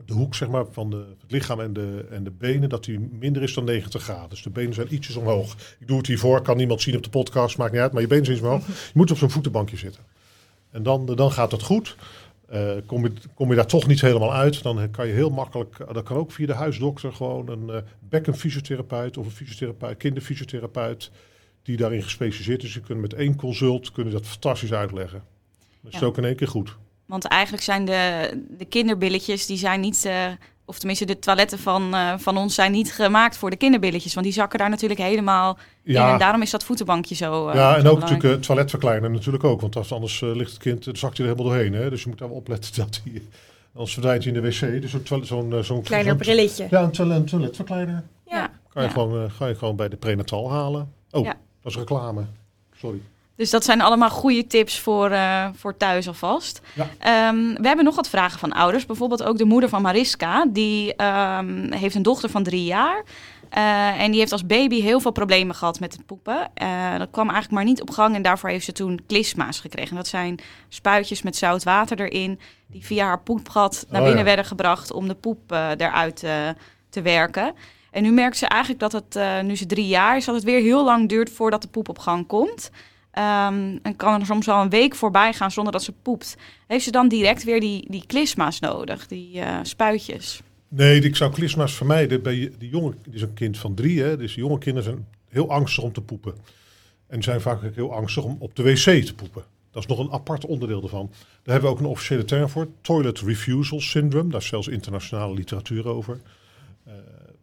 de 0.06 0.14
hoek 0.14 0.36
zeg 0.36 0.50
maar, 0.50 0.66
van 0.72 0.90
de, 0.90 1.06
het 1.22 1.32
lichaam 1.32 1.60
en 1.60 1.74
de, 1.74 2.06
en 2.10 2.24
de 2.24 2.32
benen, 2.32 2.70
dat 2.70 2.84
die 2.84 3.00
minder 3.00 3.44
is 3.44 3.54
dan 3.54 3.64
90 3.64 4.04
graden. 4.04 4.30
Dus 4.30 4.44
de 4.44 4.50
benen 4.50 4.74
zijn 4.74 4.94
ietsjes 4.94 5.16
omhoog. 5.16 5.76
Ik 5.80 5.88
doe 5.88 5.98
het 5.98 6.08
hiervoor, 6.08 6.42
kan 6.42 6.58
niemand 6.58 6.82
zien 6.82 6.96
op 6.96 7.04
de 7.04 7.10
podcast, 7.10 7.58
maakt 7.58 7.72
niet 7.72 7.82
uit, 7.82 7.92
maar 7.92 8.02
je 8.02 8.08
benen 8.08 8.26
zijn 8.26 8.40
omhoog. 8.40 8.68
Je 8.68 8.74
moet 8.94 9.12
op 9.12 9.18
zo'n 9.18 9.30
voetenbankje 9.30 9.78
zitten. 9.78 10.04
En 10.72 10.84
dan, 10.84 11.06
dan 11.06 11.32
gaat 11.32 11.52
het 11.52 11.62
goed. 11.62 11.96
Eh, 12.48 12.72
kom, 12.86 13.04
je, 13.04 13.12
kom 13.34 13.50
je 13.50 13.56
daar 13.56 13.66
toch 13.66 13.88
niet 13.88 14.02
helemaal 14.02 14.34
uit, 14.34 14.64
dan 14.64 14.92
kan 14.92 15.08
je 15.08 15.14
heel 15.14 15.30
makkelijk, 15.30 15.78
dat 15.94 16.04
kan 16.04 16.18
ook 16.18 16.32
via 16.32 16.46
de 16.46 16.54
huisdokter, 16.54 17.14
gewoon 17.14 17.50
een 17.50 17.68
uh, 17.68 17.76
bekkenfysiotherapeut 18.00 19.18
of 19.18 19.26
een 19.26 19.32
fysiotherapeut, 19.32 19.98
kinderfysiotherapeut, 19.98 21.12
die 21.64 21.78
daarin 21.78 22.04
gespecialiseerd 22.04 22.64
is. 22.64 22.74
Je 22.74 22.80
kunt 22.80 23.00
met 23.02 23.14
één 23.14 23.36
consult 23.36 23.92
kunnen 23.92 24.14
dat 24.14 24.26
fantastisch 24.28 24.74
uitleggen. 24.74 25.24
Dat 25.82 25.94
is 25.94 26.00
Ja. 26.00 26.06
ook 26.06 26.18
in 26.18 26.26
één 26.26 26.36
keer 26.36 26.48
goed. 26.48 26.78
Want 27.06 27.26
eigenlijk 27.26 27.64
zijn 27.64 27.86
de, 27.86 28.30
de 28.58 28.66
kinderbilletjes, 28.66 29.46
die 29.46 29.58
zijn 29.58 29.80
niet, 29.80 30.06
eh, 30.06 30.28
of 30.70 30.78
tenminste 30.78 31.06
de 31.06 31.20
toiletten 31.20 31.60
van, 31.60 31.94
eh, 31.94 32.14
van 32.18 32.38
ons 32.38 32.56
zijn 32.56 32.72
niet 32.72 32.94
gemaakt 32.94 33.38
voor 33.38 33.50
de 33.50 33.56
kinderbilletjes. 33.56 34.14
Want 34.14 34.26
die 34.26 34.36
zakken 34.36 34.60
daar 34.60 34.70
natuurlijk 34.70 35.00
helemaal 35.00 35.58
in. 35.84 35.96
En 35.96 36.02
Ja, 36.02 36.18
daarom 36.18 36.42
is 36.42 36.50
dat 36.50 36.64
voetenbankje 36.64 37.16
zo 37.16 37.48
uh, 37.50 37.54
ja 37.56 37.60
en 37.62 37.70
zo 37.70 37.76
ook 37.76 37.82
belangrijk. 37.84 38.00
natuurlijk 38.12 38.34
het 38.34 38.44
toiletverkleiner 38.46 39.10
natuurlijk 39.12 39.44
ook. 39.44 39.62
Want 39.62 39.76
als, 39.76 39.92
anders 39.94 40.22
eh, 40.22 40.36
ligt 40.36 40.52
het 40.52 40.60
kind, 40.62 40.84
dan 40.86 40.96
zakt 40.96 41.18
hij 41.18 41.28
er 41.28 41.32
helemaal 41.34 41.54
doorheen. 41.54 41.74
Hè? 41.74 41.90
Dus 41.90 42.04
je 42.04 42.10
moet 42.10 42.18
daar 42.18 42.28
wel 42.28 42.38
opletten 42.38 42.76
dat 42.84 43.02
hij, 43.04 43.22
anders 43.74 43.94
verdwijnt 43.94 44.24
hij 44.24 44.34
in 44.34 44.42
de 44.42 44.48
wc. 44.50 44.82
Dus 44.82 44.92
zo'n 44.92 45.04
toilet- 45.04 45.28
zo'n 45.28 45.54
eh, 45.54 45.60
zo'n 45.60 45.82
Kleiner 45.82 46.16
brilletje. 46.16 46.68
Ja, 46.70 46.82
een 46.82 46.92
toilet, 46.92 47.18
een 47.18 47.26
toiletverkleiner. 47.26 48.04
Ja. 48.28 48.50
Kan 48.74 48.82
je, 48.84 48.88
Ja. 48.88 48.94
gewoon, 48.94 49.24
eh, 49.26 49.32
ga 49.32 49.48
je 49.48 49.56
gewoon 49.56 49.76
bij 49.76 49.90
de 49.90 49.98
prenatal 49.98 50.52
halen. 50.52 50.94
Oh, 51.12 51.24
Ja. 51.26 51.36
dat 51.62 51.72
is 51.72 51.78
reclame. 51.78 52.22
Sorry. 52.78 53.02
Dus 53.40 53.50
dat 53.50 53.64
zijn 53.64 53.82
allemaal 53.82 54.10
goede 54.10 54.48
tips 54.48 54.80
voor, 54.80 55.12
eh, 55.12 55.48
voor 55.54 55.78
thuis 55.78 56.08
alvast. 56.08 56.62
Ja. 56.74 56.88
Ehm, 57.00 57.54
we 57.62 57.68
hebben 57.68 57.86
nog 57.86 57.96
wat 57.96 58.10
vragen 58.10 58.40
van 58.40 58.52
ouders. 58.52 58.86
Bijvoorbeeld 58.86 59.24
ook 59.24 59.38
de 59.38 59.46
moeder 59.46 59.70
van 59.70 59.82
Mariska. 59.82 60.46
Die 60.50 60.96
ehm, 60.96 61.72
heeft 61.74 61.96
een 61.96 62.02
dochter 62.02 62.30
van 62.30 62.44
drie 62.44 62.64
jaar. 62.64 63.04
Eh, 63.50 64.02
en 64.02 64.12
die 64.12 64.20
heeft 64.20 64.32
als 64.32 64.46
baby 64.46 64.82
heel 64.82 65.00
veel 65.00 65.12
problemen 65.12 65.56
gehad 65.56 65.80
met 65.80 65.94
het 65.94 66.06
poepen. 66.06 66.50
Eh, 66.54 66.98
dat 66.98 67.08
kwam 67.12 67.30
eigenlijk 67.30 67.52
maar 67.52 67.64
niet 67.64 67.82
op 67.82 67.90
gang. 67.90 68.16
En 68.16 68.22
daarvoor 68.22 68.50
heeft 68.50 68.66
ze 68.66 68.72
toen 68.72 69.00
klisma's 69.08 69.60
gekregen. 69.60 69.96
Dat 69.96 70.08
zijn 70.08 70.40
spuitjes 70.70 71.22
met 71.22 71.36
zout 71.36 71.64
water 71.64 72.00
erin. 72.00 72.40
Die 72.68 72.86
via 72.86 73.06
haar 73.06 73.22
poepgat 73.22 73.86
naar 73.90 74.00
Oh, 74.00 74.06
binnen 74.06 74.24
ja. 74.24 74.30
werden 74.30 74.46
gebracht 74.46 74.92
om 74.92 75.08
de 75.08 75.16
poep 75.16 75.52
eruit 75.52 76.26
te 76.90 77.02
werken. 77.02 77.54
En 77.92 78.04
nu 78.04 78.12
merkt 78.12 78.38
ze 78.38 78.46
eigenlijk 78.46 78.82
dat 78.82 78.92
het, 78.92 79.44
nu 79.44 79.56
ze 79.56 79.66
drie 79.66 79.88
jaar 79.88 80.18
is, 80.18 80.26
dat 80.26 80.36
het 80.36 80.44
weer 80.44 80.62
heel 80.62 80.84
lang 80.84 81.10
duurt 81.10 81.30
voordat 81.30 81.62
de 81.62 81.68
poep 81.68 81.90
op 81.90 82.00
gang 82.00 82.28
komt. 82.28 82.72
Ehm, 83.12 83.78
en 83.82 83.96
kan 83.96 84.20
er 84.20 84.26
soms 84.26 84.46
wel 84.46 84.62
een 84.62 84.70
week 84.70 84.96
voorbij 84.96 85.34
gaan 85.34 85.52
zonder 85.52 85.74
dat 85.74 85.84
ze 85.84 85.92
poept. 85.92 86.38
Heeft 86.68 86.84
ze 86.84 86.92
dan 86.92 87.08
direct 87.08 87.44
weer 87.44 87.60
die, 87.60 87.86
die 87.90 88.04
klisma's 88.08 88.60
nodig, 88.60 89.08
die 89.08 89.40
eh, 89.40 89.60
spuitjes? 89.64 90.42
Nee, 90.68 91.02
ik 91.02 91.16
zou 91.16 91.32
klisma's 91.32 91.74
vermijden 91.74 92.22
bij 92.22 92.52
die 92.58 92.70
jonge, 92.70 92.94
die 93.04 93.14
is 93.14 93.22
een 93.22 93.34
kind 93.34 93.58
van 93.58 93.74
drie, 93.74 94.02
hè, 94.02 94.18
dus 94.18 94.36
jonge 94.36 94.58
kinderen 94.58 94.92
zijn 94.92 95.08
heel 95.28 95.50
angstig 95.50 95.84
om 95.84 95.94
te 95.94 96.02
poepen. 96.02 96.34
En 97.08 97.24
zijn 97.24 97.42
vaak 97.42 97.62
heel 97.76 97.94
angstig 97.94 98.24
om 98.24 98.36
op 98.40 98.56
de 98.56 98.64
wc 98.64 99.06
te 99.06 99.16
poepen. 99.16 99.44
Dat 99.72 99.84
is 99.84 99.90
nog 99.90 100.00
een 100.00 100.12
apart 100.12 100.46
onderdeel 100.46 100.84
ervan. 100.84 101.10
Daar 101.10 101.54
hebben 101.54 101.70
we 101.70 101.76
ook 101.76 101.80
een 101.80 101.92
officiële 101.92 102.26
term 102.26 102.50
voor, 102.50 102.68
toilet 102.82 103.20
refusal 103.20 103.82
syndrome. 103.82 104.30
Daar 104.30 104.42
is 104.42 104.48
zelfs 104.48 104.68
internationale 104.68 105.34
literatuur 105.34 105.88
over. 105.88 106.20
Eh, 106.86 106.94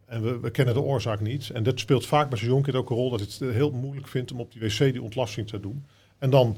en 0.07 0.41
we, 0.41 0.49
kennen 0.49 0.73
de 0.73 0.81
oorzaak 0.81 1.19
niet. 1.19 1.49
En 1.49 1.63
dat 1.63 1.79
speelt 1.79 2.05
vaak 2.05 2.29
bij 2.29 2.37
zo'n 2.37 2.47
jong 2.47 2.63
kind 2.63 2.75
ook 2.75 2.89
een 2.89 2.95
rol 2.95 3.09
dat 3.09 3.19
het 3.19 3.39
heel 3.39 3.71
moeilijk 3.71 4.07
vindt 4.07 4.31
om 4.31 4.39
op 4.39 4.51
die 4.51 4.61
wc 4.61 4.77
die 4.77 5.01
ontlasting 5.01 5.47
te 5.47 5.59
doen. 5.59 5.85
En 6.17 6.29
dan, 6.29 6.57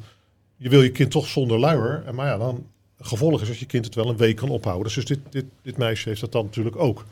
je 0.55 0.69
wil 0.69 0.81
je 0.81 0.91
kind 0.91 1.11
toch 1.11 1.27
zonder 1.27 1.59
luier. 1.59 2.03
En 2.05 2.15
maar 2.15 2.27
ja, 2.27 2.37
dan 2.37 2.65
gevolg 2.99 3.41
is 3.41 3.47
dat 3.47 3.57
je 3.57 3.65
kind 3.65 3.85
het 3.85 3.95
wel 3.95 4.09
een 4.09 4.17
week 4.17 4.35
kan 4.35 4.49
ophouden. 4.49 4.93
Dus 4.93 5.05
dit, 5.05 5.19
dit, 5.29 5.45
dit 5.61 5.77
meisje 5.77 6.09
heeft 6.09 6.21
dat 6.21 6.31
dan 6.31 6.45
natuurlijk 6.45 6.75
ook. 6.75 7.05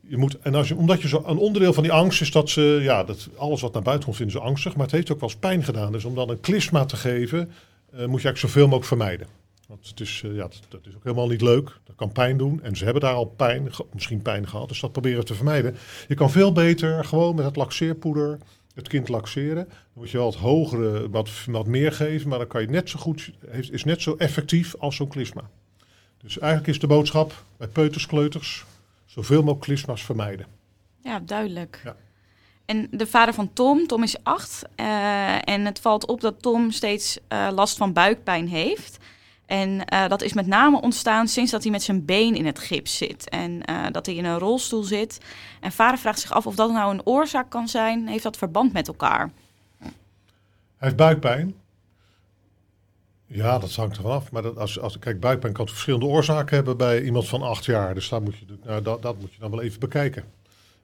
Je 0.00 0.16
moet, 0.16 0.38
en 0.38 0.54
als 0.54 0.68
je, 0.68 0.76
omdat 0.76 1.02
je 1.02 1.08
zo 1.08 1.22
een 1.26 1.38
onderdeel 1.38 1.72
van 1.72 1.82
die 1.82 1.92
angst 1.92 2.20
is 2.20 2.30
dat 2.30 2.50
ze, 2.50 2.78
ja, 2.82 3.04
dat 3.04 3.28
alles 3.36 3.60
wat 3.60 3.72
naar 3.72 3.82
buiten 3.82 4.04
komt 4.04 4.16
vinden 4.16 4.40
ze 4.40 4.46
angstig, 4.46 4.74
maar 4.76 4.84
het 4.84 4.94
heeft 4.94 5.12
ook 5.12 5.20
wel 5.20 5.28
eens 5.28 5.38
pijn 5.38 5.64
gedaan. 5.64 5.92
Dus 5.92 6.04
om 6.04 6.14
dan 6.14 6.30
een 6.30 6.40
klisma 6.40 6.84
te 6.84 6.96
geven, 6.96 7.38
eh, 7.38 7.46
moet 7.90 7.98
je 7.98 8.04
eigenlijk 8.04 8.38
zoveel 8.38 8.62
mogelijk 8.62 8.86
vermijden. 8.86 9.26
Want 9.68 9.88
het 9.88 10.00
is, 10.00 10.22
eh, 10.24 10.34
ja, 10.34 10.42
dat, 10.42 10.60
dat 10.68 10.86
is 10.86 10.94
ook 10.94 11.02
helemaal 11.02 11.28
niet 11.28 11.40
leuk. 11.40 11.78
Dat 11.84 11.96
kan 11.96 12.12
pijn 12.12 12.36
doen. 12.36 12.62
En 12.62 12.76
ze 12.76 12.84
hebben 12.84 13.02
daar 13.02 13.14
al 13.14 13.24
pijn, 13.24 13.68
misschien 13.92 14.22
pijn 14.22 14.48
gehad. 14.48 14.68
Dus 14.68 14.80
dat 14.80 14.92
proberen 14.92 15.18
we 15.18 15.24
te 15.24 15.34
vermijden. 15.34 15.76
Je 16.08 16.14
kan 16.14 16.30
veel 16.30 16.52
beter 16.52 17.04
gewoon 17.04 17.34
met 17.34 17.44
het 17.44 17.56
laxeerpoeder 17.56 18.38
het 18.74 18.88
kind 18.88 19.08
laxeren. 19.08 19.64
Dan 19.64 19.74
moet 19.92 20.10
je 20.10 20.16
wel 20.16 20.26
het 20.26 20.36
hogere, 20.36 21.10
wat, 21.10 21.30
wat 21.46 21.66
meer 21.66 21.92
geven. 21.92 22.28
Maar 22.28 22.38
dan 22.38 22.46
kan 22.46 22.60
je 22.60 22.68
net 22.68 22.88
zo 22.90 22.98
goed, 22.98 23.30
heeft, 23.48 23.72
is 23.72 23.84
net 23.84 24.02
zo 24.02 24.14
effectief 24.16 24.74
als 24.78 24.96
zo'n 24.96 25.08
klisma. 25.08 25.50
Dus 26.22 26.38
eigenlijk 26.38 26.70
is 26.70 26.80
de 26.80 26.86
boodschap 26.86 27.44
bij 27.56 27.68
peuters, 27.68 28.06
kleuters, 28.06 28.64
zoveel 29.06 29.38
mogelijk 29.38 29.60
klisma's 29.60 30.04
vermijden. 30.04 30.46
Ja, 31.02 31.20
duidelijk. 31.20 31.80
Ja. 31.84 31.96
En 32.64 32.88
de 32.90 33.06
vader 33.06 33.34
van 33.34 33.52
Tom, 33.52 33.86
Tom 33.86 34.02
is 34.02 34.22
acht. 34.22 34.64
eh, 34.74 35.48
en 35.48 35.64
het 35.64 35.80
valt 35.80 36.06
op 36.06 36.20
dat 36.20 36.42
Tom 36.42 36.70
steeds 36.70 37.18
eh, 37.28 37.48
last 37.52 37.76
van 37.76 37.92
buikpijn 37.92 38.48
heeft. 38.48 38.98
En 39.48 39.84
eh, 39.84 40.08
dat 40.08 40.22
is 40.22 40.32
met 40.32 40.46
name 40.46 40.80
ontstaan 40.80 41.28
sinds 41.28 41.50
dat 41.50 41.62
hij 41.62 41.72
met 41.72 41.82
zijn 41.82 42.04
been 42.04 42.34
in 42.34 42.46
het 42.46 42.58
gips 42.58 42.96
zit. 42.96 43.28
En 43.28 43.64
eh, 43.64 43.86
dat 43.90 44.06
hij 44.06 44.14
in 44.14 44.24
een 44.24 44.38
rolstoel 44.38 44.82
zit. 44.82 45.20
En 45.60 45.72
vader 45.72 45.98
vraagt 45.98 46.20
zich 46.20 46.32
af 46.32 46.46
of 46.46 46.54
dat 46.54 46.72
nou 46.72 46.92
een 46.92 47.06
oorzaak 47.06 47.50
kan 47.50 47.68
zijn. 47.68 48.08
Heeft 48.08 48.22
dat 48.22 48.36
verband 48.36 48.72
met 48.72 48.88
elkaar? 48.88 49.30
Hij 49.78 49.90
heeft 50.78 50.96
buikpijn. 50.96 51.54
Ja, 53.26 53.58
dat 53.58 53.74
hangt 53.74 53.96
ervan 53.96 54.12
af. 54.12 54.32
Maar 54.32 54.42
dat, 54.42 54.58
als, 54.58 54.80
als, 54.80 54.98
kijk, 54.98 55.20
buikpijn 55.20 55.52
kan 55.52 55.68
verschillende 55.68 56.06
oorzaken 56.06 56.56
hebben 56.56 56.76
bij 56.76 57.02
iemand 57.02 57.28
van 57.28 57.42
acht 57.42 57.64
jaar. 57.64 57.94
Dus 57.94 58.08
daar 58.08 58.22
moet 58.22 58.38
je, 58.38 58.44
nou, 58.64 58.82
dat, 58.82 59.02
dat 59.02 59.20
moet 59.20 59.32
je 59.32 59.40
dan 59.40 59.50
wel 59.50 59.62
even 59.62 59.80
bekijken. 59.80 60.24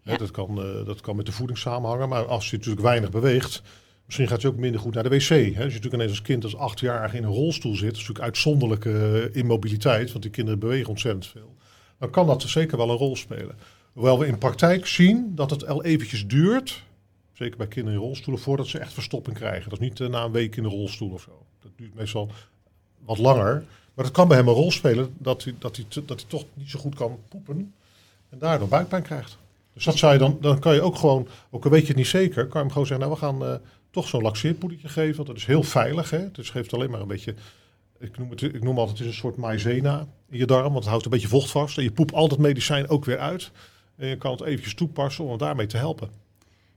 Dat, 0.03 0.31
kan, 0.31 0.62
eh, 0.62 0.87
dat 0.87 1.00
kan 1.00 1.16
met 1.16 1.27
de 1.27 1.33
voeding 1.33 1.59
samenhangen. 1.59 2.09
Maar 2.09 2.27
als 2.27 2.50
je 2.50 2.57
natuurlijk 2.57 2.85
weinig 2.85 3.11
beweegt, 3.11 3.62
misschien 4.04 4.28
gaat 4.28 4.42
je 4.42 4.48
ook 4.48 4.56
minder 4.56 4.80
goed 4.80 4.94
naar 4.94 5.02
de 5.02 5.08
wc. 5.08 5.28
Hè? 5.28 5.36
Als 5.36 5.54
je 5.54 5.58
natuurlijk 5.58 5.94
ineens 5.94 6.10
als 6.10 6.22
kind 6.22 6.44
als 6.44 6.56
achtjarige 6.56 7.16
in 7.16 7.24
een 7.24 7.30
rolstoel 7.30 7.74
zit, 7.74 7.88
dat 7.88 7.92
is 7.92 7.98
natuurlijk 7.98 8.24
uitzonderlijke 8.24 9.28
eh, 9.32 9.40
immobiliteit, 9.40 10.10
want 10.10 10.22
die 10.22 10.32
kinderen 10.32 10.60
bewegen 10.60 10.88
ontzettend 10.88 11.26
veel. 11.26 11.54
Dan 11.98 12.10
kan 12.10 12.26
dat 12.26 12.42
zeker 12.42 12.76
wel 12.76 12.90
een 12.90 12.96
rol 12.96 13.16
spelen. 13.16 13.56
Hoewel 13.92 14.18
we 14.18 14.26
in 14.26 14.38
praktijk 14.38 14.86
zien 14.86 15.32
dat 15.34 15.50
het 15.50 15.66
al 15.66 15.84
eventjes 15.84 16.26
duurt, 16.26 16.82
zeker 17.32 17.56
bij 17.56 17.66
kinderen 17.66 18.00
in 18.00 18.06
rolstoelen, 18.06 18.42
voordat 18.42 18.66
ze 18.66 18.78
echt 18.78 18.92
verstopping 18.92 19.36
krijgen. 19.36 19.70
Dat 19.70 19.80
is 19.80 19.88
niet 19.88 20.00
eh, 20.00 20.08
na 20.08 20.24
een 20.24 20.32
week 20.32 20.56
in 20.56 20.62
de 20.62 20.68
rolstoel 20.68 21.10
of 21.10 21.22
zo. 21.22 21.46
Dat 21.62 21.70
duurt 21.76 21.94
meestal 21.94 22.30
wat 23.04 23.18
langer. 23.18 23.64
Maar 23.94 24.04
het 24.04 24.14
kan 24.14 24.28
bij 24.28 24.36
hem 24.36 24.48
een 24.48 24.54
rol 24.54 24.70
spelen 24.70 25.14
dat 25.18 25.44
hij, 25.44 25.54
dat 25.58 25.76
hij, 25.76 25.86
dat 26.06 26.20
hij 26.20 26.28
toch 26.28 26.44
niet 26.54 26.70
zo 26.70 26.78
goed 26.78 26.94
kan 26.94 27.18
poepen 27.28 27.74
en 28.28 28.38
daardoor 28.38 28.68
buikpijn 28.68 29.02
krijgt. 29.02 29.38
Dus 29.72 29.84
dat 29.84 29.96
zou 29.96 30.12
je 30.12 30.18
dan, 30.18 30.38
dan 30.40 30.58
kan 30.58 30.74
je 30.74 30.80
ook 30.80 30.96
gewoon, 30.96 31.28
ook 31.50 31.64
al 31.64 31.70
weet 31.70 31.80
je 31.80 31.86
het 31.86 31.96
niet 31.96 32.06
zeker, 32.06 32.46
kan 32.46 32.52
je 32.52 32.58
hem 32.58 32.70
gewoon 32.70 32.86
zeggen, 32.86 33.08
nou 33.08 33.20
we 33.20 33.26
gaan 33.26 33.44
eh, 33.44 33.54
toch 33.94 34.09
zo'n 34.09 34.22
laxeerpoedertje 34.22 34.88
geven, 34.88 35.24
dat 35.24 35.37
is 35.37 35.46
heel 35.46 35.62
veilig. 35.62 36.11
Hè? 36.11 36.30
Dus 36.30 36.50
geeft 36.50 36.74
alleen 36.74 36.90
maar 36.90 37.00
een 37.00 37.09
beetje, 37.09 37.35
ik 37.98 38.18
noem, 38.18 38.30
het, 38.30 38.42
ik 38.42 38.62
noem 38.62 38.78
altijd, 38.78 38.98
het 38.98 39.07
is 39.07 39.12
een 39.12 39.20
soort 39.20 39.37
maïzena 39.37 40.07
in 40.30 40.38
je 40.38 40.46
darm, 40.46 40.62
want 40.62 40.76
het 40.78 40.87
houdt 40.87 41.04
een 41.04 41.11
beetje 41.11 41.28
vocht 41.28 41.50
vast. 41.50 41.76
En 41.78 41.83
je 41.85 41.92
poept 41.92 42.12
al 42.12 42.28
dat 42.28 42.38
medicijn 42.38 42.88
ook 42.88 43.04
weer 43.04 43.18
uit. 43.18 43.50
En 43.96 44.07
je 44.09 44.16
kan 44.16 44.30
het 44.33 44.42
eventjes 44.42 44.74
toepassen 44.74 45.24
om 45.24 45.30
hem 45.30 45.38
daarmee 45.38 45.66
te 45.66 45.76
helpen. 45.76 46.09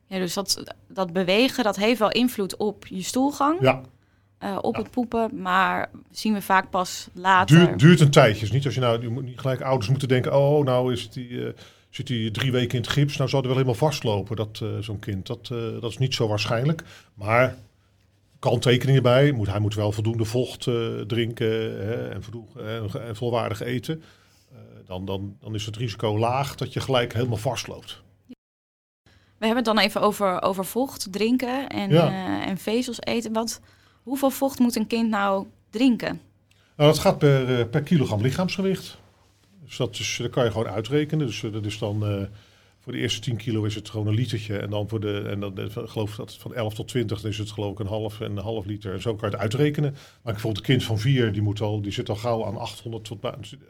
Ja, 0.06 0.18
dus 0.18 0.34
dat, 0.34 0.64
dat 0.88 1.14
bewegen, 1.14 1.64
dat 1.64 1.76
heeft 1.76 2.00
wel 2.00 2.12
invloed 2.12 2.56
op 2.58 2.88
je 2.88 3.02
stoelgang, 3.04 3.58
Ja, 3.62 3.82
eh, 4.38 4.58
op 4.62 4.76
Ja. 4.76 4.82
het 4.82 4.92
poepen. 4.92 5.42
Maar 5.42 5.90
zien 6.12 6.34
we 6.34 6.42
vaak 6.42 6.70
pas 6.70 7.08
later. 7.14 7.58
duurt, 7.58 7.80
duurt 7.80 8.00
een 8.00 8.12
tijdje. 8.12 8.40
Dus 8.40 8.52
niet 8.52 8.66
als 8.66 8.74
je 8.74 8.80
nou, 8.80 9.22
niet 9.24 9.40
gelijk 9.40 9.62
ouders 9.62 9.90
moeten 9.90 10.08
denken, 10.08 10.36
oh 10.36 10.66
nou 10.66 10.94
is 10.94 11.10
die, 11.10 11.46
eh, 11.48 11.54
zit 11.90 12.08
hij 12.08 12.30
drie 12.32 12.52
weken 12.52 12.78
in 12.78 12.84
het 12.84 12.92
gips, 12.92 13.18
nou 13.18 13.30
zou 13.30 13.42
hij 13.42 13.52
wel 13.54 13.62
helemaal 13.62 13.90
vastlopen, 13.90 14.36
dat, 14.36 14.60
eh, 14.64 14.70
zo'n 14.80 15.00
kind. 15.00 15.28
Dat, 15.28 15.50
eh, 15.52 15.82
dat 15.82 15.92
is 15.92 15.98
niet 15.98 16.14
zo 16.14 16.28
waarschijnlijk. 16.28 16.84
Maar 17.14 17.56
kanttekeningen 18.40 19.04
bij, 19.04 19.32
moet, 19.32 19.48
hij 19.48 19.60
moet 19.60 19.76
wel 19.76 19.92
voldoende 19.92 20.26
vocht 20.26 20.68
eh, 20.68 20.76
drinken 21.08 21.48
hè, 21.88 22.10
en, 22.10 22.24
voldoende, 22.24 22.62
en, 22.62 23.08
en 23.08 23.16
volwaardig 23.16 23.62
eten. 23.62 24.04
Dan, 24.86 25.06
dan, 25.06 25.38
dan 25.40 25.56
is 25.56 25.66
het 25.66 25.76
risico 25.76 26.18
laag 26.18 26.56
dat 26.56 26.74
je 26.74 26.80
gelijk 26.80 27.14
helemaal 27.14 27.38
vastloopt. 27.38 28.02
We 29.38 29.46
hebben 29.46 29.56
het 29.56 29.76
dan 29.76 29.80
even 29.80 30.02
over, 30.02 30.42
over 30.42 30.66
vocht 30.66 31.08
drinken 31.12 31.70
en, 31.70 31.90
Ja. 31.90 32.46
en 32.46 32.58
vezels 32.58 33.02
eten. 33.02 33.34
Wat, 33.34 33.62
hoeveel 34.04 34.30
vocht 34.30 34.60
moet 34.60 34.76
een 34.76 34.88
kind 34.88 35.10
nou 35.10 35.48
drinken? 35.70 36.22
Nou, 36.76 36.90
dat 36.92 37.00
gaat 37.00 37.18
per, 37.18 37.68
per 37.68 37.84
kilogram 37.84 38.22
lichaamsgewicht. 38.22 38.98
Dus 39.68 39.78
dat, 39.78 40.00
is, 40.00 40.18
dat 40.22 40.32
kan 40.32 40.44
je 40.44 40.52
gewoon 40.52 40.68
uitrekenen. 40.68 41.26
Dus 41.26 41.44
eh, 41.44 41.52
dat 41.52 41.66
is 41.66 41.78
dan 41.78 42.06
eh, 42.06 42.22
voor 42.80 42.92
de 42.92 42.98
eerste 42.98 43.20
10 43.20 43.38
kilo 43.38 43.64
is 43.64 43.76
het 43.76 43.90
gewoon 43.90 44.08
een 44.08 44.14
litertje. 44.14 44.58
En 44.58 44.70
dan 44.70 44.90
voor 44.90 45.00
de, 45.00 45.22
en 45.22 45.40
dan 45.40 45.58
eh, 45.58 45.66
geloof 45.70 46.12
ik 46.12 46.18
dat 46.18 46.32
het 46.32 46.42
van 46.42 46.54
11 46.54 46.74
tot 46.74 46.88
20 46.88 47.22
dan 47.22 47.32
is 47.32 47.38
het 47.38 47.52
geloof 47.52 47.72
ik 47.72 47.80
een 47.80 47.88
half 47.88 48.22
en 48.22 48.32
een 48.32 48.44
half 48.44 48.66
liter. 48.66 48.94
En 48.94 49.02
zo 49.02 49.16
kan 49.16 49.30
je 49.30 49.36
het 49.36 49.44
uitrekenen. 49.44 49.92
Maar 49.92 50.34
bijvoorbeeld 50.34 50.58
een 50.58 50.72
kind 50.72 50.84
van 50.84 51.00
4, 51.00 51.32
die, 51.32 51.42
moet 51.42 51.62
al, 51.62 51.82
die 51.82 51.92
zit 51.92 52.10
al 52.10 52.16
gauw 52.16 52.46
aan 52.46 52.58
800 52.58 53.04
tot 53.04 53.18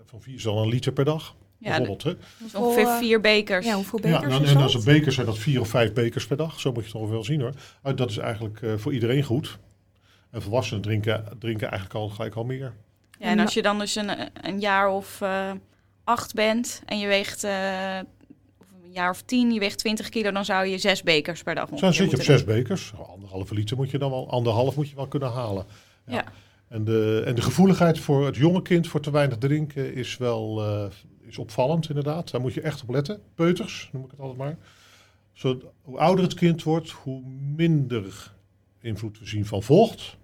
van 0.06 0.22
4 0.22 0.36
is 0.36 0.48
al 0.48 0.64
een 0.64 0.70
liter 0.70 0.92
per 0.92 1.06
dag. 1.06 1.36
Ja, 1.60 1.68
bijvoorbeeld. 1.68 2.04
Hè? 2.04 2.14
Dus 2.38 2.56
ongeveer 2.56 2.88
vier 2.88 3.22
bekers. 3.22 3.66
Ja, 3.66 3.76
hoeveel 3.76 4.00
Ja, 4.08 4.20
bekers 4.20 4.38
en, 4.38 4.44
is 4.44 4.52
en 4.52 4.58
als 4.58 4.74
een 4.74 4.84
beker 4.84 5.12
zijn 5.12 5.26
dat 5.26 5.38
vier 5.38 5.60
of 5.60 5.68
vijf 5.68 5.94
bekers 5.94 6.28
per 6.28 6.38
dag. 6.38 6.60
Zo 6.60 6.72
moet 6.72 6.82
je 6.82 6.88
het 6.88 6.96
ongeveer 6.96 7.16
wel 7.16 7.24
zien 7.24 7.42
hoor. 7.42 7.54
Uh, 7.86 7.96
dat 7.96 8.10
is 8.10 8.18
eigenlijk 8.18 8.62
eh, 8.62 8.74
voor 8.76 8.94
iedereen 8.94 9.24
goed. 9.24 9.58
En 10.32 10.42
volwassenen 10.42 10.82
drinken, 10.82 11.26
drinken 11.40 11.70
eigenlijk 11.70 12.00
al 12.00 12.10
gelijk 12.10 12.36
al 12.36 12.44
meer. 12.44 12.74
Ja, 13.20 13.26
en 13.26 13.40
als 13.40 13.54
je 13.54 13.62
dan 13.62 13.80
dus 13.80 13.96
een, 13.96 14.10
een 14.42 14.60
jaar 14.60 14.90
of 14.90 15.22
eh, 15.22 15.52
acht 16.08 16.34
bent 16.34 16.82
en 16.86 17.00
je 17.00 17.08
weegt 17.08 17.44
eh, 17.44 17.96
een 18.84 18.92
jaar 18.92 19.10
of 19.10 19.22
tien, 19.22 19.54
je 19.54 19.60
weegt 19.60 19.78
20 19.78 20.10
kilo, 20.10 20.32
dan 20.32 20.46
zou 20.46 20.68
je 20.68 20.78
zes 20.78 21.04
bekers 21.04 21.44
per 21.44 21.56
dag 21.56 21.68
Zo 21.68 21.74
ongeveer 21.74 21.94
zit 21.94 21.98
je 21.98 22.04
op 22.04 22.18
moeten 22.18 22.38
zes 22.38 22.44
bekers. 22.44 22.94
Anderhalve 23.14 23.54
liter 23.54 23.78
moet 23.78 23.92
je 23.92 23.98
dan 23.98 24.10
wel, 24.10 24.30
anderhalf 24.30 24.76
moet 24.76 24.90
je 24.90 24.96
wel 24.96 25.08
kunnen 25.08 25.32
halen. 25.32 25.66
Ja. 26.06 26.24
En, 26.68 26.84
de, 26.84 27.24
en 27.26 27.36
de 27.36 27.42
gevoeligheid 27.42 28.00
voor 28.00 28.26
het 28.26 28.36
jonge 28.36 28.62
kind 28.62 28.88
voor 28.88 29.00
te 29.00 29.12
weinig 29.12 29.38
drinken 29.38 29.94
is 29.94 30.18
wel 30.18 30.66
eh, 30.66 30.86
is 31.28 31.38
opvallend 31.38 31.90
inderdaad. 31.90 32.32
Daar 32.32 32.42
moet 32.42 32.54
je 32.54 32.62
echt 32.62 32.82
op 32.82 32.90
letten. 32.90 33.22
Peuters, 33.36 33.90
noem 33.92 34.04
ik 34.04 34.12
het 34.12 34.20
altijd 34.20 34.38
maar. 34.38 34.58
Zo, 35.34 35.62
hoe 35.82 35.98
ouder 35.98 36.24
het 36.24 36.34
kind 36.34 36.64
wordt, 36.64 36.90
hoe 36.90 37.22
minder 37.56 38.34
invloed 38.82 39.20
we 39.20 39.26
zien 39.26 39.46
van 39.46 39.64
vocht. 39.64 40.18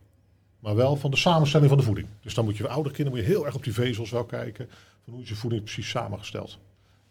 Maar 0.63 0.75
wel 0.75 0.95
van 0.95 1.11
de 1.11 1.17
samenstelling 1.17 1.69
van 1.69 1.77
de 1.77 1.83
voeding. 1.85 2.07
Dus 2.21 2.33
dan 2.33 2.45
moet 2.45 2.57
je 2.57 2.63
bij 2.63 2.71
oudere 2.71 2.95
kinderen 2.95 3.19
moet 3.19 3.27
je 3.29 3.33
heel 3.35 3.45
erg 3.45 3.55
op 3.55 3.63
die 3.63 3.73
vezels 3.73 4.09
wel 4.09 4.23
kijken. 4.25 4.69
Van 5.03 5.13
hoe 5.13 5.21
is 5.21 5.29
je 5.29 5.35
voeding 5.35 5.63
precies 5.63 5.89
samengesteld. 5.89 6.57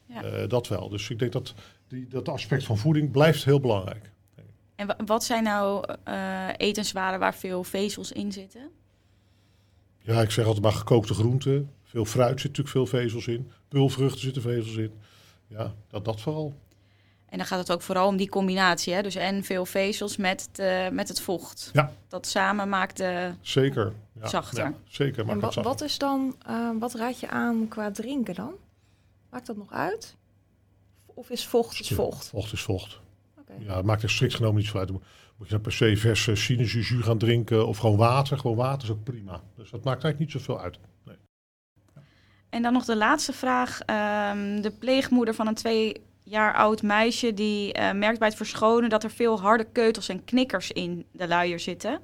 Ja. 0.06 0.22
Eh, 0.22 0.48
dat 0.48 0.68
wel. 0.68 0.88
Dus 0.88 1.10
ik 1.10 1.18
denk 1.18 1.32
dat 1.32 1.54
die, 1.88 2.06
dat 2.08 2.28
aspect 2.28 2.64
van 2.64 2.78
voeding 2.78 3.10
blijft 3.10 3.44
heel 3.44 3.60
belangrijk. 3.60 4.10
En 4.74 4.86
wa- 4.86 4.96
wat 5.06 5.24
zijn 5.24 5.42
nou 5.44 5.84
eh, 6.04 6.48
etenswaren 6.56 7.18
waar 7.18 7.34
veel 7.34 7.64
vezels 7.64 8.12
in 8.12 8.32
zitten? 8.32 8.70
Ja, 9.98 10.20
ik 10.20 10.30
zeg 10.30 10.44
altijd 10.44 10.62
maar 10.64 10.72
gekookte 10.72 11.14
groenten. 11.14 11.70
Veel 11.82 12.04
fruit 12.04 12.40
zit 12.40 12.56
natuurlijk 12.56 12.68
veel 12.68 12.86
vezels 13.00 13.26
in. 13.26 13.50
Pulvruchten 13.68 14.20
zitten 14.20 14.42
vezels 14.42 14.76
in. 14.76 14.92
Ja, 15.46 15.74
dat, 15.88 16.04
dat 16.04 16.20
vooral. 16.20 16.54
En 17.32 17.38
dan 17.38 17.46
gaat 17.46 17.58
het 17.58 17.72
ook 17.72 17.82
vooral 17.82 18.08
om 18.08 18.16
die 18.16 18.28
combinatie, 18.28 18.94
hè? 18.94 19.02
dus 19.02 19.14
en 19.14 19.44
veel 19.44 19.66
vezels 19.66 20.16
met 20.16 20.48
het, 20.48 20.58
eh, 20.58 20.88
met 20.88 21.08
het 21.08 21.20
vocht. 21.20 21.70
Ja. 21.72 21.92
Dat 22.08 22.26
samen 22.26 22.68
maakt 22.68 22.96
de... 22.96 23.32
Zeker. 23.40 23.92
Ja, 24.20 24.28
Zachter. 24.28 24.64
Ja, 24.64 24.74
zeker. 24.84 25.24
Maar 25.24 25.34
En 25.34 25.40
wat, 25.40 25.54
wat 25.54 25.80
is 25.80 25.98
dan, 25.98 26.36
eh, 26.46 26.70
wat 26.78 26.94
raad 26.94 27.20
je 27.20 27.28
aan 27.28 27.68
qua 27.68 27.90
drinken 27.90 28.34
dan? 28.34 28.52
Maakt 29.30 29.46
dat 29.46 29.56
nog 29.56 29.72
uit? 29.72 30.16
Of 31.06 31.30
is 31.30 31.46
vocht 31.46 31.80
is 31.80 31.88
vocht? 31.88 32.28
Vocht 32.28 32.52
is 32.52 32.62
vocht. 32.62 33.00
Oké. 33.38 33.52
Ja, 33.58 33.76
het 33.76 33.84
maakt 33.84 34.02
er 34.02 34.10
strikt 34.10 34.34
genomen 34.34 34.56
niet 34.56 34.70
zo 34.70 34.78
uit. 34.78 34.90
Moet 34.90 35.02
je 35.38 35.48
dan 35.48 35.60
per 35.60 35.72
se 35.72 35.96
verse 35.96 36.34
sinaasappelzuur 36.34 37.02
gaan 37.02 37.18
drinken 37.18 37.66
of 37.66 37.78
gewoon 37.78 37.96
water? 37.96 38.38
Gewoon 38.38 38.56
water 38.56 38.82
is 38.82 38.90
ook 38.90 39.04
prima. 39.04 39.40
Dus 39.56 39.70
dat 39.70 39.84
maakt 39.84 40.04
eigenlijk 40.04 40.18
niet 40.18 40.42
zoveel 40.42 40.60
uit. 40.60 40.78
Nee. 41.04 41.16
En 42.48 42.62
dan 42.62 42.72
nog 42.72 42.84
de 42.84 42.96
laatste 42.96 43.32
vraag. 43.32 43.80
Ehm, 43.80 44.60
de 44.60 44.70
pleegmoeder 44.78 45.34
van 45.34 45.46
een 45.46 45.54
twee 45.54 46.10
jaar 46.32 46.54
oud 46.54 46.82
meisje... 46.82 47.34
die 47.34 47.72
eh, 47.72 47.92
merkt 47.92 48.18
bij 48.18 48.28
het 48.28 48.36
verschonen 48.36 48.90
dat 48.90 49.04
er 49.04 49.10
veel 49.10 49.40
harde 49.40 49.66
keutels 49.72 50.08
en 50.08 50.24
knikkers 50.24 50.70
in 50.70 51.04
de 51.12 51.28
luier 51.28 51.60
zitten. 51.60 52.00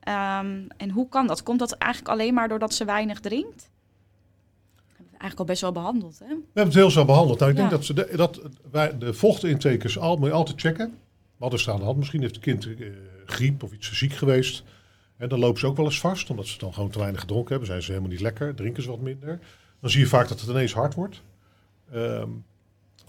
Ehm, 0.00 0.62
en 0.76 0.90
hoe 0.90 1.08
kan 1.08 1.26
dat? 1.26 1.42
Komt 1.42 1.58
dat 1.58 1.72
eigenlijk 1.72 2.12
alleen 2.12 2.34
maar 2.34 2.48
doordat 2.48 2.74
ze 2.74 2.84
weinig 2.84 3.20
drinkt? 3.20 3.70
Dat 4.76 4.96
hebben 4.96 5.12
we 5.12 5.18
eigenlijk 5.18 5.38
al 5.38 5.44
best 5.44 5.60
wel 5.60 5.72
behandeld, 5.72 6.18
hè? 6.18 6.26
We 6.26 6.34
hebben 6.34 6.64
het 6.64 6.74
heel 6.74 6.90
zo 6.90 7.04
behandeld. 7.04 7.38
Nou, 7.38 7.50
ik 7.50 7.56
denk 7.56 7.70
dat, 7.70 7.84
ze 7.84 7.94
de, 7.94 8.08
dat 8.16 8.40
wij 8.70 8.98
de 8.98 9.14
vochtintekens 9.14 9.98
al, 9.98 10.16
moet 10.16 10.28
je 10.28 10.34
altijd 10.34 10.60
checken. 10.60 10.98
Wat 11.36 11.52
is 11.52 11.66
er 11.66 11.72
aan 11.72 11.78
de 11.78 11.84
hand? 11.84 11.98
Misschien 11.98 12.20
heeft 12.20 12.34
het 12.34 12.44
kind 12.44 12.66
eh, 12.66 12.86
griep 13.26 13.62
of 13.62 13.72
iets 13.72 13.92
ziek 13.92 14.12
geweest. 14.12 14.62
En 15.16 15.28
dan 15.28 15.38
lopen 15.38 15.60
ze 15.60 15.66
ook 15.66 15.76
wel 15.76 15.84
eens 15.84 16.00
vast, 16.00 16.30
omdat 16.30 16.46
ze 16.46 16.58
dan 16.58 16.74
gewoon 16.74 16.90
te 16.90 16.98
weinig 16.98 17.20
gedronken 17.20 17.50
hebben. 17.50 17.68
Zijn 17.68 17.82
ze 17.82 17.90
helemaal 17.90 18.10
niet 18.10 18.20
lekker, 18.20 18.54
drinken 18.54 18.82
ze 18.82 18.90
wat 18.90 19.00
minder. 19.00 19.38
Dan 19.80 19.90
zie 19.90 20.00
je 20.00 20.06
vaak 20.06 20.28
dat 20.28 20.40
het 20.40 20.48
ineens 20.48 20.72
hard 20.72 20.94
wordt. 20.94 21.22
Ehm, 21.92 22.28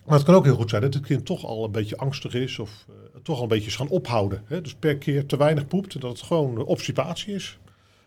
maar 0.06 0.16
het 0.18 0.26
kan 0.26 0.36
ook 0.36 0.46
heel 0.46 0.56
goed 0.56 0.70
zijn 0.70 0.82
dat 0.82 0.94
het 0.94 1.06
kind 1.06 1.26
toch 1.26 1.46
al 1.46 1.64
een 1.66 1.72
beetje 1.72 1.98
angstig 1.98 2.34
is 2.34 2.60
of 2.60 2.86
eh, 2.90 2.96
toch 3.24 3.38
al 3.38 3.44
een 3.44 3.48
beetje 3.50 3.68
is 3.68 3.76
gaan 3.76 3.90
ophouden. 3.90 4.44
Hè? 4.46 4.62
Dus 4.62 4.74
per 4.76 4.98
keer 4.98 5.26
te 5.26 5.38
weinig 5.38 5.68
poept 5.68 5.94
en 5.94 6.00
dat 6.00 6.12
het 6.12 6.22
gewoon 6.22 6.58
obstipatie 6.66 7.34
is. 7.34 7.58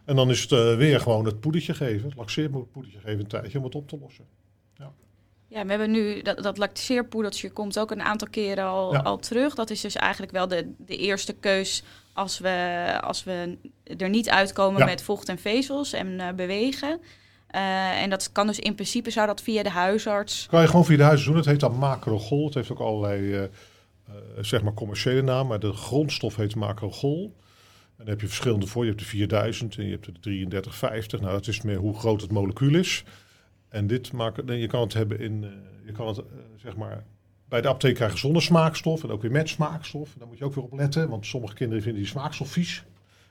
En 0.05 0.17
dan 0.17 0.31
is 0.31 0.43
het 0.43 0.53
eh, 0.53 0.77
weer 0.77 1.01
gewoon 1.01 1.25
het 1.25 1.41
poedertje 1.41 1.75
geven, 1.75 2.09
het 2.09 2.17
laxeerpoedertje 2.19 2.99
geven 3.01 3.21
een 3.21 3.27
tijdje 3.27 3.59
om 3.59 3.65
het 3.65 3.75
op 3.75 3.89
te 3.89 3.99
lossen. 4.01 4.25
Ja, 5.55 5.63
we 5.65 5.71
hebben 5.71 5.91
nu 5.91 6.23
dat, 6.23 6.43
dat 6.43 7.53
komt 7.53 7.79
ook 7.79 7.91
een 7.91 8.03
aantal 8.03 8.29
keren 8.31 8.65
al, 8.65 8.93
Ja. 8.93 8.99
al 8.99 9.19
terug. 9.19 9.55
Dat 9.55 9.71
is 9.71 9.81
dus 9.81 9.95
eigenlijk 9.95 10.33
wel 10.33 10.49
de, 10.49 10.73
de 10.79 10.97
eerste 10.97 11.33
keus 11.33 11.83
als 12.13 12.39
we, 12.39 12.99
als 13.03 13.25
we 13.25 13.59
er 13.97 14.09
niet 14.09 14.31
uitkomen 14.31 14.79
Ja. 14.81 14.85
met 14.85 15.03
vocht 15.03 15.29
en 15.29 15.39
vezels 15.39 15.93
en 15.93 16.21
eh, 16.21 16.35
bewegen. 16.35 17.01
Eh, 17.55 18.03
en 18.03 18.11
dat 18.11 18.33
kan 18.33 18.47
dus 18.47 18.59
in 18.59 18.75
principe 18.75 19.11
zou 19.11 19.27
dat 19.27 19.43
via 19.43 19.63
de 19.63 19.71
huisarts. 19.71 20.47
Kan 20.51 20.61
je 20.61 20.67
gewoon 20.67 20.85
via 20.85 20.97
de 20.97 21.03
huis 21.03 21.25
doen. 21.25 21.37
Het 21.37 21.45
heet 21.45 21.61
dan 21.61 21.77
macrogol. 21.77 22.45
Het 22.45 22.55
heeft 22.55 22.71
ook 22.71 22.81
allerlei 22.81 23.33
eh, 23.33 23.43
eh, 23.43 23.51
zeg 24.41 24.63
maar 24.63 24.75
commerciële 24.75 25.23
naam, 25.23 25.47
maar 25.47 25.61
de 25.61 25.73
grondstof 25.73 26.37
heet 26.37 26.55
macrogol. 26.55 27.37
En 27.81 27.97
dan 27.97 28.07
heb 28.07 28.21
je 28.21 28.27
verschillende 28.27 28.67
voor. 28.67 28.83
Je 28.83 28.89
hebt 28.89 29.03
de 29.03 29.09
4000 29.09 29.77
en 29.77 29.85
je 29.85 29.91
hebt 29.91 30.05
de 30.05 30.13
3350. 30.21 31.21
Nou, 31.21 31.33
dat 31.33 31.47
is 31.47 31.63
meer 31.63 31.77
hoe 31.77 31.99
groot 31.99 32.21
het 32.21 32.31
molecuul 32.31 32.75
is. 32.75 33.05
En 33.69 33.87
dit 33.87 34.13
maakt, 34.13 34.41
je 34.47 34.67
kan 34.67 34.81
het 34.81 34.93
hebben 34.93 35.21
in, 35.21 35.47
je 35.85 35.93
kan 35.93 36.07
het 36.07 36.23
zeg 36.57 36.77
maar 36.77 37.05
bij 37.49 37.61
de 37.61 37.69
apotheek 37.69 37.95
krijgen 37.95 38.19
zonder 38.19 38.43
smaakstof 38.43 39.03
en 39.03 39.11
ook 39.11 39.23
weer 39.23 39.31
met 39.31 39.49
smaakstof. 39.49 40.15
Daar 40.19 40.29
moet 40.29 40.39
je 40.39 40.45
ook 40.45 40.55
weer 40.55 40.65
op 40.65 40.73
letten, 40.73 41.09
want 41.09 41.27
sommige 41.27 41.55
kinderen 41.55 41.83
vinden 41.83 42.03
die 42.03 42.11
smaakstof 42.11 42.49
vies. 42.49 42.85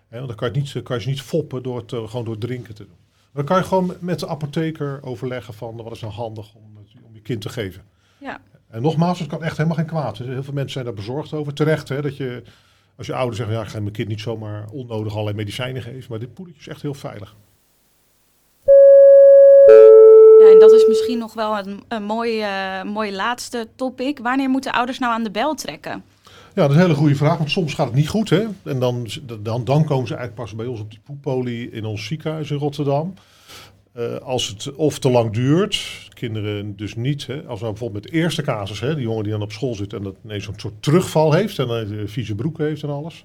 Want 0.09 0.27
dan 0.27 0.35
kan 0.35 0.53
je, 0.53 0.59
niet, 0.59 0.83
kan 0.83 0.95
je 0.95 1.01
ze 1.01 1.09
niet 1.09 1.21
foppen 1.21 1.63
door 1.63 1.77
het 1.77 1.89
gewoon 1.89 2.25
door 2.25 2.37
drinken 2.37 2.75
te 2.75 2.85
doen. 2.85 3.02
Dan 3.33 3.45
kan 3.45 3.57
je 3.57 3.63
gewoon 3.63 3.95
met 3.99 4.19
de 4.19 4.27
apotheker 4.27 4.99
overleggen 5.03 5.53
van 5.53 5.75
wat 5.83 5.91
is 5.91 6.01
nou 6.01 6.13
handig 6.13 6.53
om, 6.55 6.77
het- 6.77 7.01
om 7.03 7.13
je 7.13 7.21
kind 7.21 7.41
te 7.41 7.49
geven. 7.49 7.83
Ja. 8.17 8.41
En 8.69 8.81
nogmaals, 8.81 9.19
het 9.19 9.27
kan 9.29 9.43
echt 9.43 9.57
helemaal 9.57 9.77
geen 9.77 9.85
kwaad. 9.87 10.17
Dus 10.17 10.27
Heel 10.27 10.43
veel 10.43 10.53
mensen 10.53 10.71
zijn 10.71 10.85
daar 10.85 10.93
bezorgd 10.93 11.33
over. 11.33 11.53
Terecht, 11.53 11.89
hè, 11.89 12.01
dat 12.01 12.17
je 12.17 12.43
als 12.97 13.07
je 13.07 13.13
ouder 13.13 13.35
zegt, 13.35 13.49
ja, 13.49 13.61
ik 13.61 13.67
ga 13.67 13.79
mijn 13.79 13.91
kind 13.93 14.07
niet 14.07 14.19
zomaar 14.21 14.65
onnodig 14.71 15.11
allerlei 15.11 15.35
medicijnen 15.37 15.81
geven. 15.81 16.05
Maar 16.09 16.19
dit 16.19 16.33
poedertje 16.33 16.61
is 16.61 16.67
echt 16.67 16.81
heel 16.81 16.93
veilig. 16.93 17.35
Ja, 20.39 20.49
en 20.51 20.59
dat 20.59 20.71
is 20.71 20.87
misschien 20.87 21.17
nog 21.17 21.33
wel 21.33 21.57
een, 21.57 21.83
een 21.87 22.03
mooi, 22.03 22.41
eh, 22.41 22.83
mooi 22.83 23.15
laatste 23.15 23.67
topic. 23.75 24.19
Wanneer 24.19 24.49
moeten 24.49 24.71
ouders 24.71 24.99
nou 24.99 25.13
aan 25.13 25.23
de 25.23 25.31
bel 25.31 25.53
trekken? 25.55 26.03
Ja, 26.55 26.61
dat 26.61 26.69
is 26.69 26.75
een 26.75 26.81
hele 26.81 26.95
goede 26.95 27.15
vraag, 27.15 27.37
want 27.37 27.51
soms 27.51 27.73
gaat 27.73 27.85
het 27.85 27.95
niet 27.95 28.07
goed. 28.07 28.29
Hè? 28.29 28.45
En 28.63 28.79
dan, 28.79 29.07
dan, 29.41 29.63
dan 29.63 29.85
komen 29.85 30.07
ze 30.07 30.15
eigenlijk 30.15 30.35
pas 30.35 30.55
bij 30.55 30.65
ons 30.65 30.79
op 30.79 30.89
die 30.89 30.99
poeppolie 31.03 31.71
in 31.71 31.85
ons 31.85 32.05
ziekenhuis 32.05 32.51
in 32.51 32.57
Rotterdam. 32.57 33.13
Eh, 33.93 34.15
als 34.15 34.47
het 34.47 34.75
of 34.75 34.99
te 34.99 35.09
lang 35.09 35.33
duurt, 35.33 36.07
kinderen 36.13 36.75
dus 36.75 36.95
niet. 36.95 37.27
Hè? 37.27 37.35
Als 37.35 37.59
nou 37.59 37.71
bijvoorbeeld 37.71 38.03
met 38.03 38.11
de 38.13 38.19
eerste 38.19 38.41
casus, 38.41 38.79
hè, 38.79 38.95
die 38.95 39.03
jongen 39.03 39.23
die 39.23 39.31
dan 39.31 39.41
op 39.41 39.51
school 39.51 39.75
zit 39.75 39.93
en 39.93 40.03
dat 40.03 40.15
ineens 40.23 40.43
zo'n 40.43 40.59
soort 40.59 40.83
terugval 40.83 41.33
heeft 41.33 41.59
en 41.59 41.69
een 41.69 42.09
vieze 42.09 42.35
broek 42.35 42.57
heeft 42.57 42.83
en 42.83 42.89
alles. 42.89 43.23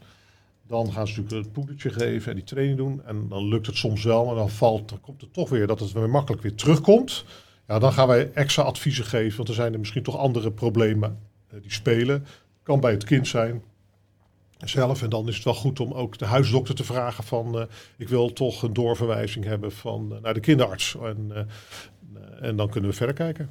Dan 0.66 0.92
gaan 0.92 1.06
ze 1.08 1.20
natuurlijk 1.20 1.44
het 1.44 1.54
poedertje 1.54 1.90
geven 1.90 2.30
en 2.30 2.36
die 2.36 2.46
training 2.46 2.76
doen. 2.76 3.02
En 3.04 3.28
dan 3.28 3.48
lukt 3.48 3.66
het 3.66 3.76
soms 3.76 4.04
wel, 4.04 4.24
maar 4.24 4.34
dan, 4.34 4.50
valt, 4.50 4.88
dan 4.88 5.00
komt 5.00 5.20
het 5.20 5.32
toch 5.32 5.48
weer 5.48 5.66
dat 5.66 5.80
het 5.80 5.92
weer 5.92 6.10
makkelijk 6.10 6.42
weer 6.42 6.54
terugkomt. 6.54 7.24
Ja, 7.66 7.78
dan 7.78 7.92
gaan 7.92 8.08
wij 8.08 8.30
extra 8.32 8.62
adviezen 8.62 9.04
geven, 9.04 9.36
want 9.36 9.48
er 9.48 9.54
zijn 9.54 9.72
er 9.72 9.78
misschien 9.78 10.02
toch 10.02 10.16
andere 10.16 10.50
problemen 10.52 11.18
eh, 11.48 11.60
die 11.62 11.72
spelen. 11.72 12.26
Kan 12.68 12.80
bij 12.80 12.92
het 12.92 13.04
kind 13.04 13.28
zijn 13.28 13.62
zelf. 14.64 15.02
En 15.02 15.10
dan 15.10 15.28
is 15.28 15.34
het 15.34 15.44
wel 15.44 15.54
goed 15.54 15.80
om 15.80 15.92
ook 15.92 16.18
de 16.18 16.24
huisdokter 16.24 16.74
te 16.74 16.84
vragen 16.84 17.24
van... 17.24 17.58
eh, 17.58 17.64
ik 17.96 18.08
wil 18.08 18.32
toch 18.32 18.62
een 18.62 18.72
doorverwijzing 18.72 19.44
hebben 19.44 19.72
van, 19.72 20.14
eh, 20.14 20.22
naar 20.22 20.34
de 20.34 20.40
kinderarts. 20.40 20.96
En, 21.02 21.30
eh, 21.34 22.48
en 22.48 22.56
dan 22.56 22.68
kunnen 22.68 22.90
we 22.90 22.96
verder 22.96 23.14
kijken. 23.14 23.50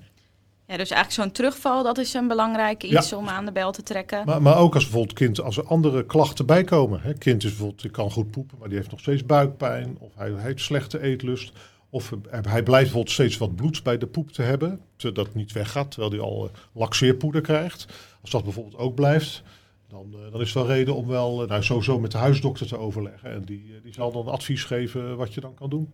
Ja, 0.67 0.77
dus 0.77 0.89
eigenlijk 0.89 1.11
zo'n 1.11 1.31
terugval, 1.31 1.83
dat 1.83 1.97
is 1.97 2.13
een 2.13 2.27
belangrijk 2.27 2.83
iets 2.83 3.13
om 3.13 3.27
aan 3.27 3.45
de 3.45 3.51
bel 3.51 3.71
te 3.71 3.83
trekken. 3.83 4.25
Maar, 4.25 4.41
maar 4.41 4.57
ook 4.57 4.73
als 4.73 4.83
bijvoorbeeld 4.83 5.17
kind, 5.17 5.41
als 5.41 5.57
er 5.57 5.67
andere 5.67 6.05
klachten 6.05 6.45
bijkomen. 6.45 7.01
Hè. 7.01 7.13
Kind 7.13 7.43
is 7.43 7.49
bijvoorbeeld, 7.49 7.81
die 7.81 7.91
kan 7.91 8.11
goed 8.11 8.31
poepen, 8.31 8.57
maar 8.57 8.67
die 8.67 8.77
heeft 8.77 8.91
nog 8.91 8.99
steeds 8.99 9.25
buikpijn. 9.25 9.97
Of 9.99 10.11
hij 10.15 10.33
heeft 10.37 10.61
slechte 10.61 11.01
eetlust. 11.01 11.51
Of 11.89 12.13
hij 12.29 12.41
blijft 12.41 12.69
bijvoorbeeld 12.69 13.11
steeds 13.11 13.37
wat 13.37 13.55
bloed 13.55 13.83
bij 13.83 13.97
de 13.97 14.07
poep 14.07 14.31
te 14.31 14.41
hebben. 14.41 14.81
Zodat 14.97 15.25
het 15.25 15.35
niet 15.35 15.51
weggaat, 15.51 15.91
terwijl 15.91 16.11
hij 16.11 16.21
al 16.21 16.45
eh, 16.45 16.51
laxeerpoeder 16.71 17.41
krijgt. 17.41 17.85
Als 18.21 18.29
dat 18.29 18.43
bijvoorbeeld 18.43 18.77
ook 18.77 18.95
blijft, 18.95 19.43
dan, 19.89 20.13
eh, 20.13 20.31
dan 20.31 20.41
is 20.41 20.53
het 20.53 20.53
wel 20.63 20.67
reden 20.67 20.95
om 20.95 21.07
wel 21.07 21.41
eh, 21.43 21.49
nou, 21.49 21.63
sowieso 21.63 21.99
met 21.99 22.11
de 22.11 22.17
huisdokter 22.17 22.67
te 22.67 22.77
overleggen. 22.77 23.31
En 23.31 23.43
die, 23.43 23.79
die 23.83 23.93
zal 23.93 24.11
dan 24.11 24.27
advies 24.27 24.63
geven 24.63 25.17
wat 25.17 25.33
je 25.33 25.41
dan 25.41 25.53
kan 25.53 25.69
doen. 25.69 25.91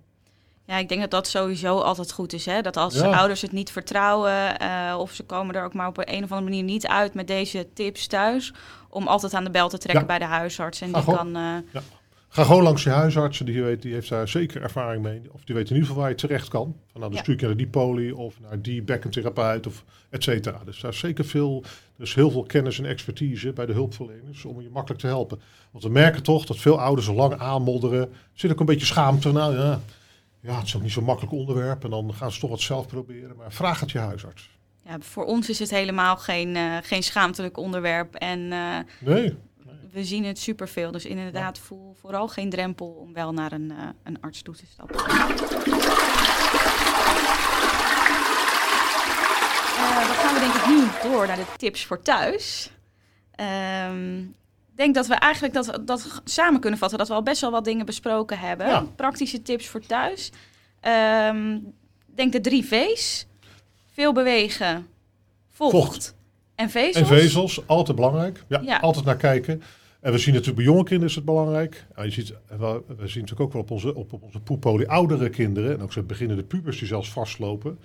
Ja, 0.65 0.77
ik 0.77 0.89
denk 0.89 1.01
dat 1.01 1.11
dat 1.11 1.27
sowieso 1.27 1.77
altijd 1.79 2.11
goed 2.11 2.33
is. 2.33 2.45
Hè? 2.45 2.61
Dat 2.61 2.77
als 2.77 2.93
Ja. 2.95 3.17
ouders 3.17 3.41
het 3.41 3.51
niet 3.51 3.71
vertrouwen 3.71 4.57
of 4.99 5.11
ze 5.13 5.23
komen 5.23 5.55
er 5.55 5.63
ook 5.63 5.73
maar 5.73 5.87
op 5.87 5.97
een 5.97 6.23
of 6.23 6.31
andere 6.31 6.41
manier 6.41 6.63
niet 6.63 6.87
uit 6.87 7.13
met 7.13 7.27
deze 7.27 7.67
tips 7.73 8.07
thuis, 8.07 8.53
om 8.89 9.07
altijd 9.07 9.33
aan 9.33 9.43
de 9.43 9.49
bel 9.49 9.69
te 9.69 9.77
trekken 9.77 10.01
Ja. 10.01 10.07
bij 10.07 10.19
de 10.19 10.25
huisarts. 10.33 10.81
En 10.81 10.91
die 10.91 11.03
kan, 11.03 11.35
eh, 11.35 11.81
Ga 12.35 12.43
gewoon 12.43 12.63
langs 12.63 12.83
je 12.83 12.89
huisarts, 12.89 13.37
die, 13.39 13.63
weet, 13.63 13.81
die 13.81 13.93
heeft 13.93 14.09
daar 14.09 14.27
zeker 14.27 14.61
ervaring 14.61 15.03
mee. 15.03 15.21
Of 15.31 15.43
die 15.43 15.55
weet 15.55 15.69
in 15.69 15.73
ieder 15.73 15.87
geval 15.87 16.01
waar 16.01 16.11
je 16.11 16.17
terecht 16.17 16.47
kan. 16.47 16.61
Van, 16.91 16.99
nou, 17.01 17.01
dan 17.01 17.11
Ja. 17.11 17.17
stuur 17.19 17.33
ik 17.33 17.39
je 17.39 17.45
naar 17.45 17.57
die 17.57 17.67
poli 17.67 18.11
of 18.11 18.39
naar 18.39 18.61
die 18.61 18.81
bekkentherapeut 18.81 19.67
of 19.67 19.83
et 20.09 20.23
cetera. 20.23 20.61
Dus 20.65 20.79
daar 20.81 20.91
is 20.91 20.99
zeker 20.99 21.25
veel, 21.25 21.63
er 21.97 22.03
is 22.03 22.13
heel 22.13 22.31
veel 22.31 22.43
kennis 22.43 22.79
en 22.79 22.85
expertise 22.85 23.53
bij 23.53 23.65
de 23.65 23.73
hulpverleners 23.73 24.45
om 24.45 24.61
je 24.61 24.69
makkelijk 24.69 25.01
te 25.01 25.07
helpen. 25.07 25.39
Want 25.71 25.83
we 25.83 25.89
merken 25.89 26.23
toch 26.23 26.45
dat 26.45 26.57
veel 26.57 26.79
ouders 26.79 27.07
er 27.07 27.13
lang 27.13 27.37
aanmodderen. 27.37 27.99
Er 28.01 28.09
zit 28.33 28.51
ook 28.51 28.59
een 28.59 28.65
beetje 28.65 28.85
schaamte. 28.85 29.31
Nou 29.31 29.55
ja, 29.57 29.79
ja, 30.39 30.57
het 30.57 30.67
is 30.67 30.75
ook 30.75 30.81
niet 30.81 30.91
zo'n 30.91 31.03
makkelijk 31.03 31.33
onderwerp. 31.33 31.83
En 31.83 31.89
dan 31.89 32.13
gaan 32.13 32.31
ze 32.31 32.39
toch 32.39 32.49
wat 32.49 32.61
zelf 32.61 32.87
proberen. 32.87 33.35
Maar 33.37 33.51
vraag 33.53 33.79
het 33.79 33.91
je 33.91 33.99
huisarts. 33.99 34.49
Ja, 34.85 34.97
voor 34.99 35.25
ons 35.25 35.49
is 35.49 35.59
het 35.59 35.69
helemaal 35.69 36.17
geen, 36.17 36.55
eh, 36.55 36.77
geen 36.81 37.03
schaamtelijk 37.03 37.57
onderwerp. 37.57 38.15
En 38.15 38.51
eh, 38.51 38.77
Nee, 38.99 39.35
we 39.93 40.03
zien 40.03 40.25
het 40.25 40.39
superveel. 40.39 40.91
Dus 40.91 41.05
inderdaad, 41.05 41.59
voel 41.59 41.95
vooral 41.99 42.27
geen 42.27 42.49
drempel 42.49 42.87
om 42.87 43.13
wel 43.13 43.33
naar 43.33 43.51
een, 43.51 43.71
eh, 43.71 43.77
een 44.03 44.17
arts 44.21 44.41
toe 44.41 44.55
te 44.55 44.65
stappen. 44.71 44.95
Eh, 49.77 50.07
dan 50.07 50.15
gaan 50.15 50.33
we 50.33 50.39
denk 50.39 50.53
ik 50.53 50.67
nu 50.67 51.11
door 51.11 51.27
naar 51.27 51.35
de 51.37 51.45
tips 51.57 51.85
voor 51.85 52.01
thuis. 52.01 52.71
Ehm, 53.35 54.19
Ik 54.75 54.79
denk 54.79 54.95
dat 54.95 55.07
we 55.07 55.13
eigenlijk 55.13 55.53
dat, 55.53 55.79
dat 55.81 56.21
samen 56.23 56.59
kunnen 56.59 56.79
vatten. 56.79 56.97
Dat 56.97 57.07
we 57.07 57.13
al 57.13 57.23
best 57.23 57.41
wel 57.41 57.51
wat 57.51 57.65
dingen 57.65 57.85
besproken 57.85 58.39
hebben. 58.39 58.67
Ja. 58.67 58.85
Praktische 58.95 59.41
tips 59.41 59.67
voor 59.67 59.81
thuis. 59.85 60.31
Ehm, 60.79 61.53
Ik 62.07 62.19
denk 62.19 62.31
de 62.31 62.41
drie 62.41 62.65
V's. 62.65 63.27
Veel 63.93 64.13
bewegen, 64.13 64.87
vocht, 65.51 65.71
Vocht. 65.71 66.15
en 66.55 66.69
vezels. 66.69 66.95
En 67.09 67.17
vezels, 67.17 67.67
altijd 67.67 67.95
belangrijk. 67.95 68.43
Ja, 68.47 68.59
Ja. 68.63 68.77
altijd 68.77 69.05
naar 69.05 69.15
kijken. 69.17 69.63
En 70.03 70.11
we 70.11 70.17
zien 70.17 70.33
natuurlijk 70.33 70.57
bij 70.57 70.65
jonge 70.65 70.83
kinderen 70.83 71.09
is 71.09 71.15
het 71.15 71.25
belangrijk. 71.25 71.85
Ja, 71.95 72.03
je 72.03 72.11
ziet, 72.11 72.33
we, 72.57 72.83
zien 72.87 72.97
natuurlijk 72.97 73.39
ook 73.39 73.53
wel 73.53 73.61
op 73.61 73.71
onze, 73.71 73.95
op, 73.95 74.13
op 74.13 74.23
onze 74.23 74.39
poeppolie 74.39 74.89
oudere 74.89 75.29
kinderen. 75.29 75.73
En 75.73 75.81
ook 75.81 75.93
zo 75.93 76.03
beginnende 76.03 76.43
pubers 76.43 76.79
die 76.79 76.87
zelfs 76.87 77.11
vastlopen. 77.11 77.79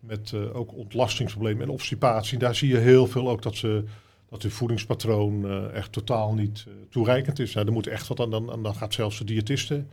Met 0.00 0.32
eh, 0.34 0.56
ook 0.56 0.74
ontlastingsproblemen 0.74 1.62
en 1.62 1.68
obstipatie. 1.68 2.38
Daar 2.38 2.54
zie 2.54 2.68
je 2.68 2.76
heel 2.76 3.06
veel 3.06 3.28
ook 3.28 3.42
dat, 3.42 3.56
ze, 3.56 3.84
dat 4.28 4.42
hun 4.42 4.50
voedingspatroon 4.50 5.46
eh, 5.46 5.72
echt 5.72 5.92
totaal 5.92 6.34
niet 6.34 6.64
eh, 6.68 6.74
toereikend 6.90 7.38
is. 7.38 7.54
Nou, 7.54 7.66
er 7.66 7.72
moet 7.72 7.86
echt 7.86 8.08
wat 8.08 8.20
aan. 8.20 8.30
Dan, 8.30 8.62
dan 8.62 8.74
gaat 8.74 8.94
zelfs 8.94 9.18
de 9.18 9.24
diëtiste 9.24 9.84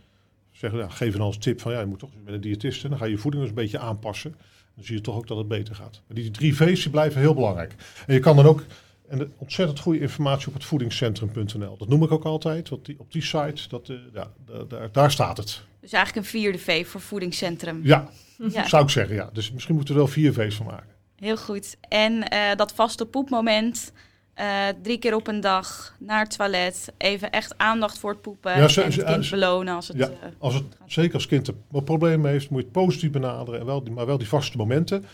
zeggen, 0.52 0.78
ja, 0.78 0.88
geven 0.88 1.20
als 1.20 1.38
tip 1.38 1.60
van 1.60 1.72
ja, 1.72 1.80
je 1.80 1.86
moet 1.86 1.98
toch 1.98 2.10
met 2.24 2.34
een 2.34 2.40
diëtiste. 2.40 2.88
Dan 2.88 2.98
ga 2.98 3.04
je 3.04 3.10
je 3.10 3.18
voeding 3.18 3.42
eens 3.42 3.52
een 3.52 3.58
beetje 3.58 3.78
aanpassen. 3.78 4.34
Dan 4.74 4.84
zie 4.84 4.94
je 4.94 5.00
toch 5.00 5.16
ook 5.16 5.26
dat 5.26 5.38
het 5.38 5.48
beter 5.48 5.74
gaat. 5.74 6.02
Maar 6.06 6.16
die 6.16 6.30
drie 6.30 6.56
V's 6.56 6.82
die 6.82 6.90
blijven 6.90 7.20
heel 7.20 7.34
belangrijk. 7.34 7.74
En 8.06 8.14
je 8.14 8.20
kan 8.20 8.36
dan 8.36 8.46
ook 8.46 8.64
en 9.08 9.18
de- 9.18 9.28
ontzettend 9.38 9.78
goede 9.78 10.00
informatie 10.00 10.48
op 10.48 10.54
het 10.54 10.64
voedingscentrum.nl. 10.64 11.76
Dat 11.76 11.88
noem 11.88 12.02
ik 12.02 12.10
ook 12.12 12.24
altijd, 12.24 12.68
want 12.68 12.84
die, 12.84 12.96
op 12.98 13.12
die 13.12 13.22
site, 13.22 13.68
dat, 13.68 13.88
eh, 13.88 13.96
ja, 14.12 14.30
da- 14.46 14.64
daar, 14.68 14.92
daar 14.92 15.10
staat 15.10 15.36
het. 15.36 15.62
Dus 15.80 15.92
eigenlijk 15.92 16.26
een 16.26 16.30
vierde 16.32 16.58
V 16.58 16.86
voor 16.86 17.00
voedingscentrum. 17.00 17.80
Ja, 17.82 18.08
Ja. 18.50 18.68
zou 18.68 18.82
ik 18.84 18.90
zeggen. 18.90 19.14
Ja. 19.14 19.30
Dus 19.32 19.52
misschien 19.52 19.74
moeten 19.74 19.94
we 19.94 20.00
er 20.00 20.06
wel 20.06 20.14
vier 20.14 20.32
V's 20.32 20.54
van 20.56 20.66
maken. 20.66 20.88
Heel 21.16 21.36
goed. 21.36 21.76
En 21.88 22.28
eh, 22.28 22.56
dat 22.56 22.72
vaste 22.74 23.06
poepmoment. 23.06 23.92
eh, 24.34 24.66
drie 24.82 24.98
keer 24.98 25.14
op 25.14 25.26
een 25.26 25.40
dag 25.40 25.96
naar 25.98 26.20
het 26.22 26.36
toilet. 26.36 26.92
Even 26.98 27.30
echt 27.30 27.58
aandacht 27.58 27.98
voor 27.98 28.10
het 28.10 28.20
poepen. 28.20 28.56
Ja, 28.56 28.68
ze- 28.68 28.82
en 28.82 28.92
het 28.92 29.04
kind 29.04 29.24
ze- 29.24 29.30
belonen 29.30 29.74
als 29.74 29.88
het... 29.88 29.96
Ja, 29.96 30.10
Als 30.38 30.54
het, 30.54 30.64
zeker 30.86 31.14
als 31.14 31.26
kind 31.26 31.48
er 31.48 31.54
een 31.72 31.84
probleem 31.84 32.26
heeft, 32.26 32.50
moet 32.50 32.58
je 32.58 32.64
het 32.64 32.72
positief 32.74 33.10
benaderen. 33.10 33.60
En 33.60 33.66
wel 33.66 33.84
die, 33.84 33.92
maar 33.92 34.06
wel 34.06 34.18
die 34.18 34.28
vaste 34.28 34.56
momenten. 34.56 35.04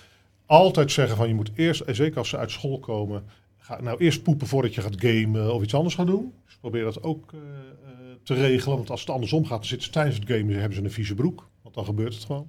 Altijd 0.46 0.92
zeggen 0.92 1.16
van 1.16 1.28
je 1.28 1.34
moet 1.34 1.50
eerst, 1.54 1.80
en 1.80 1.94
zeker 1.94 2.18
als 2.18 2.28
ze 2.28 2.36
uit 2.36 2.50
school 2.50 2.78
komen, 2.78 3.24
ga 3.70 3.82
nou 3.82 3.98
eerst 3.98 4.22
poepen 4.22 4.46
voordat 4.46 4.74
je 4.74 4.80
gaat 4.80 4.94
gamen 4.98 5.54
of 5.54 5.62
iets 5.62 5.74
anders 5.74 5.94
gaat 5.94 6.06
doen. 6.06 6.34
Dus 6.46 6.56
probeer 6.56 6.84
dat 6.84 7.02
ook 7.02 7.32
eh, 7.32 7.38
eh, 7.38 8.16
te 8.22 8.34
regelen. 8.34 8.76
Want 8.76 8.90
als 8.90 9.00
het 9.00 9.10
andersom 9.10 9.42
gaat, 9.46 9.58
dan 9.58 9.66
zitten 9.66 9.86
ze 9.86 9.92
tijdens 9.92 10.16
het 10.16 10.28
gamen 10.28 10.54
hebben 10.54 10.74
ze 10.78 10.84
een 10.84 10.90
vieze 10.90 11.14
broek. 11.14 11.48
Want 11.62 11.74
dan 11.74 11.84
gebeurt 11.84 12.14
het 12.14 12.24
gewoon. 12.24 12.48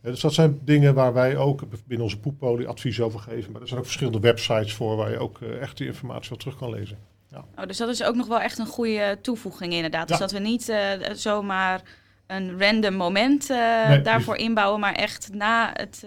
Eh, 0.00 0.10
dus 0.10 0.20
dat 0.20 0.34
zijn 0.34 0.60
dingen 0.64 0.94
waar 0.94 1.12
wij 1.12 1.36
ook 1.36 1.62
binnen 1.86 2.04
onze 2.06 2.18
poeppolie 2.18 2.68
advies 2.68 3.00
over 3.00 3.20
geven. 3.20 3.52
Maar 3.52 3.60
er 3.60 3.66
zijn 3.66 3.78
ook 3.80 3.86
verschillende 3.86 4.20
websites 4.20 4.72
voor 4.72 4.96
waar 4.96 5.10
je 5.10 5.18
ook 5.18 5.40
echt 5.40 5.76
die 5.76 5.86
informatie 5.86 6.28
wel 6.28 6.38
terug 6.38 6.56
kan 6.56 6.70
lezen. 6.70 6.98
Oh, 7.34 7.66
dus 7.66 7.76
dat 7.76 7.88
is 7.88 8.02
ook 8.02 8.14
nog 8.14 8.26
wel 8.26 8.40
echt 8.40 8.58
een 8.58 8.66
goede 8.66 9.18
toevoeging 9.22 9.72
inderdaad. 9.72 10.08
Dus 10.08 10.18
Ja. 10.18 10.22
dat 10.22 10.32
we 10.32 10.38
niet 10.38 10.74
zomaar 11.12 11.82
een 12.26 12.60
random 12.60 12.94
moment 12.94 13.48
Nee, 13.48 14.00
daarvoor 14.02 14.36
inbouwen, 14.36 14.80
maar 14.80 14.94
echt 14.94 15.32
na 15.32 15.70
het 15.72 16.04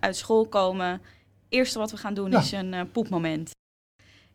uit 0.00 0.16
school 0.16 0.46
komen. 0.46 1.00
Eerste 1.48 1.78
wat 1.78 1.90
we 1.90 1.96
gaan 1.96 2.14
doen 2.14 2.30
Ja. 2.30 2.38
is 2.38 2.52
een 2.52 2.90
poepmoment. 2.92 3.50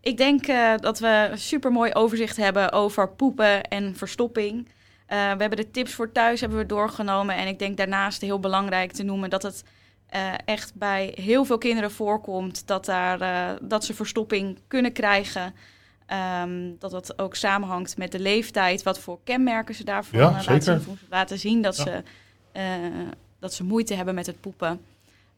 Ik 0.08 0.18
denk 0.18 0.48
eh, 0.48 0.74
dat 0.78 1.00
we 1.00 1.28
een 1.32 1.38
super 1.38 1.72
mooi 1.72 1.94
overzicht 1.94 2.38
hebben 2.38 2.72
over 2.72 3.10
poepen 3.10 3.64
en 3.64 3.96
verstopping. 3.96 4.68
Eh, 5.06 5.18
we 5.18 5.40
hebben 5.42 5.56
de 5.58 5.72
tips 5.72 5.94
voor 5.94 6.12
thuis 6.12 6.40
hebben 6.40 6.58
we 6.60 6.66
doorgenomen. 6.66 7.36
En 7.36 7.48
ik 7.48 7.60
denk 7.60 7.78
daarnaast 7.78 8.22
heel 8.22 8.40
belangrijk 8.40 8.92
te 8.92 9.04
noemen 9.04 9.30
dat 9.30 9.44
het 9.44 9.64
eh, 10.08 10.34
echt 10.46 10.76
bij 10.76 11.14
heel 11.22 11.46
veel 11.46 11.58
kinderen 11.58 11.92
voorkomt 11.92 12.68
dat, 12.68 12.86
daar, 12.86 13.58
dat 13.62 13.86
ze 13.86 13.94
verstopping 13.94 14.60
kunnen 14.68 14.92
krijgen. 14.92 15.54
Ehm, 16.06 16.72
dat 16.80 16.92
dat 16.92 17.20
ook 17.20 17.36
samenhangt 17.36 17.98
met 17.98 18.12
de 18.12 18.20
leeftijd, 18.20 18.84
wat 18.84 19.00
voor 19.00 19.20
kenmerken 19.24 19.76
ze 19.76 19.84
daarvoor 19.84 20.20
Ja, 20.20 20.42
laten, 20.48 20.84
laten 21.10 21.40
zien 21.40 21.62
dat, 21.62 21.78
Ja. 21.78 21.84
ze, 21.84 22.04
eh, 22.52 22.64
dat 23.40 23.54
ze 23.54 23.64
moeite 23.64 23.94
hebben 23.94 24.16
met 24.16 24.26
het 24.26 24.42
poepen. 24.42 24.82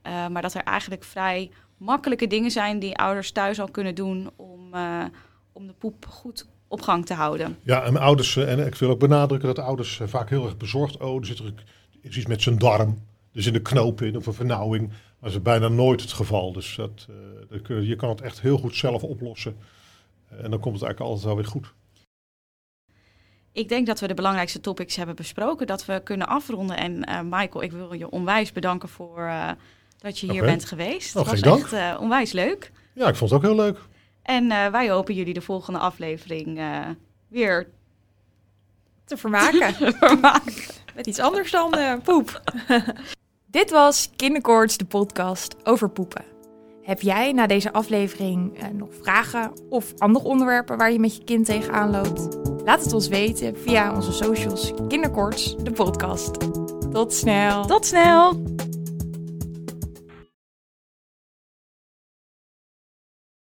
Maar 0.04 0.42
dat 0.42 0.54
er 0.54 0.64
eigenlijk 0.64 1.04
vrij 1.04 1.52
makkelijke 1.80 2.28
dingen 2.28 2.52
zijn 2.52 2.80
die 2.80 2.98
ouders 2.98 3.32
thuis 3.32 3.60
al 3.60 3.72
kunnen 3.72 3.96
doen 3.96 4.30
om, 4.36 4.74
eh, 4.74 5.06
om 5.52 5.68
de 5.68 5.74
poep 5.74 6.06
goed 6.06 6.48
op 6.68 6.82
gang 6.82 7.06
te 7.06 7.14
houden. 7.14 7.58
Ja, 7.64 7.84
en 7.84 7.98
ouders, 7.98 8.36
eh, 8.36 8.52
en 8.52 8.66
ik 8.66 8.76
wil 8.76 8.90
ook 8.90 9.00
benadrukken 9.00 9.48
dat 9.48 9.56
de 9.56 9.62
ouders 9.62 10.00
eh, 10.00 10.08
vaak 10.08 10.30
heel 10.30 10.46
erg 10.46 10.58
bezorgd. 10.58 10.98
Oh, 10.98 11.20
er 11.20 11.26
zit 11.26 11.40
er 11.40 11.54
is 12.02 12.18
iets 12.18 12.26
met 12.26 12.42
zijn 12.42 12.58
darm. 12.58 13.08
Er 13.34 13.42
zit 13.42 13.56
een 13.56 13.62
knoop 13.62 14.02
in 14.02 14.16
of 14.16 14.26
een 14.26 14.34
vernauwing. 14.34 14.88
Maar 14.88 15.30
dat 15.30 15.32
is 15.32 15.42
bijna 15.42 15.68
nooit 15.68 16.02
het 16.02 16.12
geval. 16.12 16.54
Dus 16.54 16.76
dat, 16.76 17.08
dat 17.50 17.62
kun 17.62 17.86
je, 17.86 17.96
kan 17.96 18.10
het 18.10 18.22
echt 18.22 18.42
heel 18.42 18.58
goed 18.58 18.76
zelf 18.76 19.04
oplossen. 19.04 19.58
En 20.30 20.52
dan 20.52 20.60
komt 20.60 20.80
het 20.80 20.84
eigenlijk 20.84 21.00
altijd 21.00 21.26
wel 21.26 21.36
weer 21.36 21.46
goed. 21.46 21.74
Ik 23.52 23.70
denk 23.70 23.88
dat 23.88 24.00
we 24.00 24.08
de 24.08 24.14
belangrijkste 24.14 24.60
topics 24.60 24.96
hebben 24.96 25.16
besproken, 25.16 25.68
dat 25.68 25.86
we 25.86 26.02
kunnen 26.04 26.28
afronden. 26.28 26.78
En 26.78 27.30
Michael, 27.30 27.64
ik 27.64 27.72
wil 27.72 27.94
je 27.94 28.10
onwijs 28.10 28.52
bedanken 28.52 28.90
voor 28.90 29.30
dat 30.00 30.20
je 30.20 30.32
hier 30.32 30.44
bent 30.44 30.66
geweest. 30.66 31.14
Nou, 31.14 31.26
het 31.30 31.42
was 31.42 31.52
dank. 31.52 31.64
echt 31.64 31.74
eh, 31.74 32.02
onwijs 32.02 32.32
leuk. 32.32 32.72
Ja, 32.94 33.08
ik 33.08 33.16
vond 33.16 33.32
het 33.32 33.40
ook 33.40 33.46
heel 33.46 33.56
leuk. 33.56 33.80
En 34.24 34.52
eh, 34.52 34.68
wij 34.68 34.90
hopen 34.90 35.14
jullie 35.14 35.34
de 35.34 35.42
volgende 35.42 35.80
aflevering 35.80 36.58
eh, 36.58 36.80
weer 37.28 37.68
Te 39.06 39.18
vermaken. 39.18 39.74
vermaken. 40.08 40.54
Met 40.96 41.08
iets 41.08 41.20
anders 41.20 41.52
dan 41.52 41.74
eh, 41.74 41.94
poep. 42.04 42.42
Dit 43.52 43.72
was 43.72 44.10
Kinderkoorts, 44.16 44.78
de 44.78 44.86
podcast 44.86 45.56
over 45.64 45.90
poepen. 45.90 46.24
Heb 46.84 47.02
jij 47.02 47.32
na 47.32 47.48
deze 47.48 47.74
aflevering 47.74 48.58
eh, 48.58 48.68
nog 48.74 48.90
vragen 49.02 49.52
of 49.70 49.94
andere 49.98 50.26
onderwerpen 50.26 50.78
waar 50.78 50.92
je 50.92 51.00
met 51.00 51.16
je 51.16 51.24
kind 51.24 51.46
tegenaan 51.46 51.92
loopt? 51.92 52.38
Laat 52.66 52.84
het 52.84 52.94
ons 52.94 53.08
weten 53.08 53.58
via 53.58 53.96
onze 53.96 54.12
socials 54.12 54.74
Kinderkoorts, 54.88 55.56
de 55.58 55.72
podcast. 55.72 56.40
Tot 56.92 57.14
snel! 57.14 57.66
Tot 57.66 57.86
snel! 57.86 58.44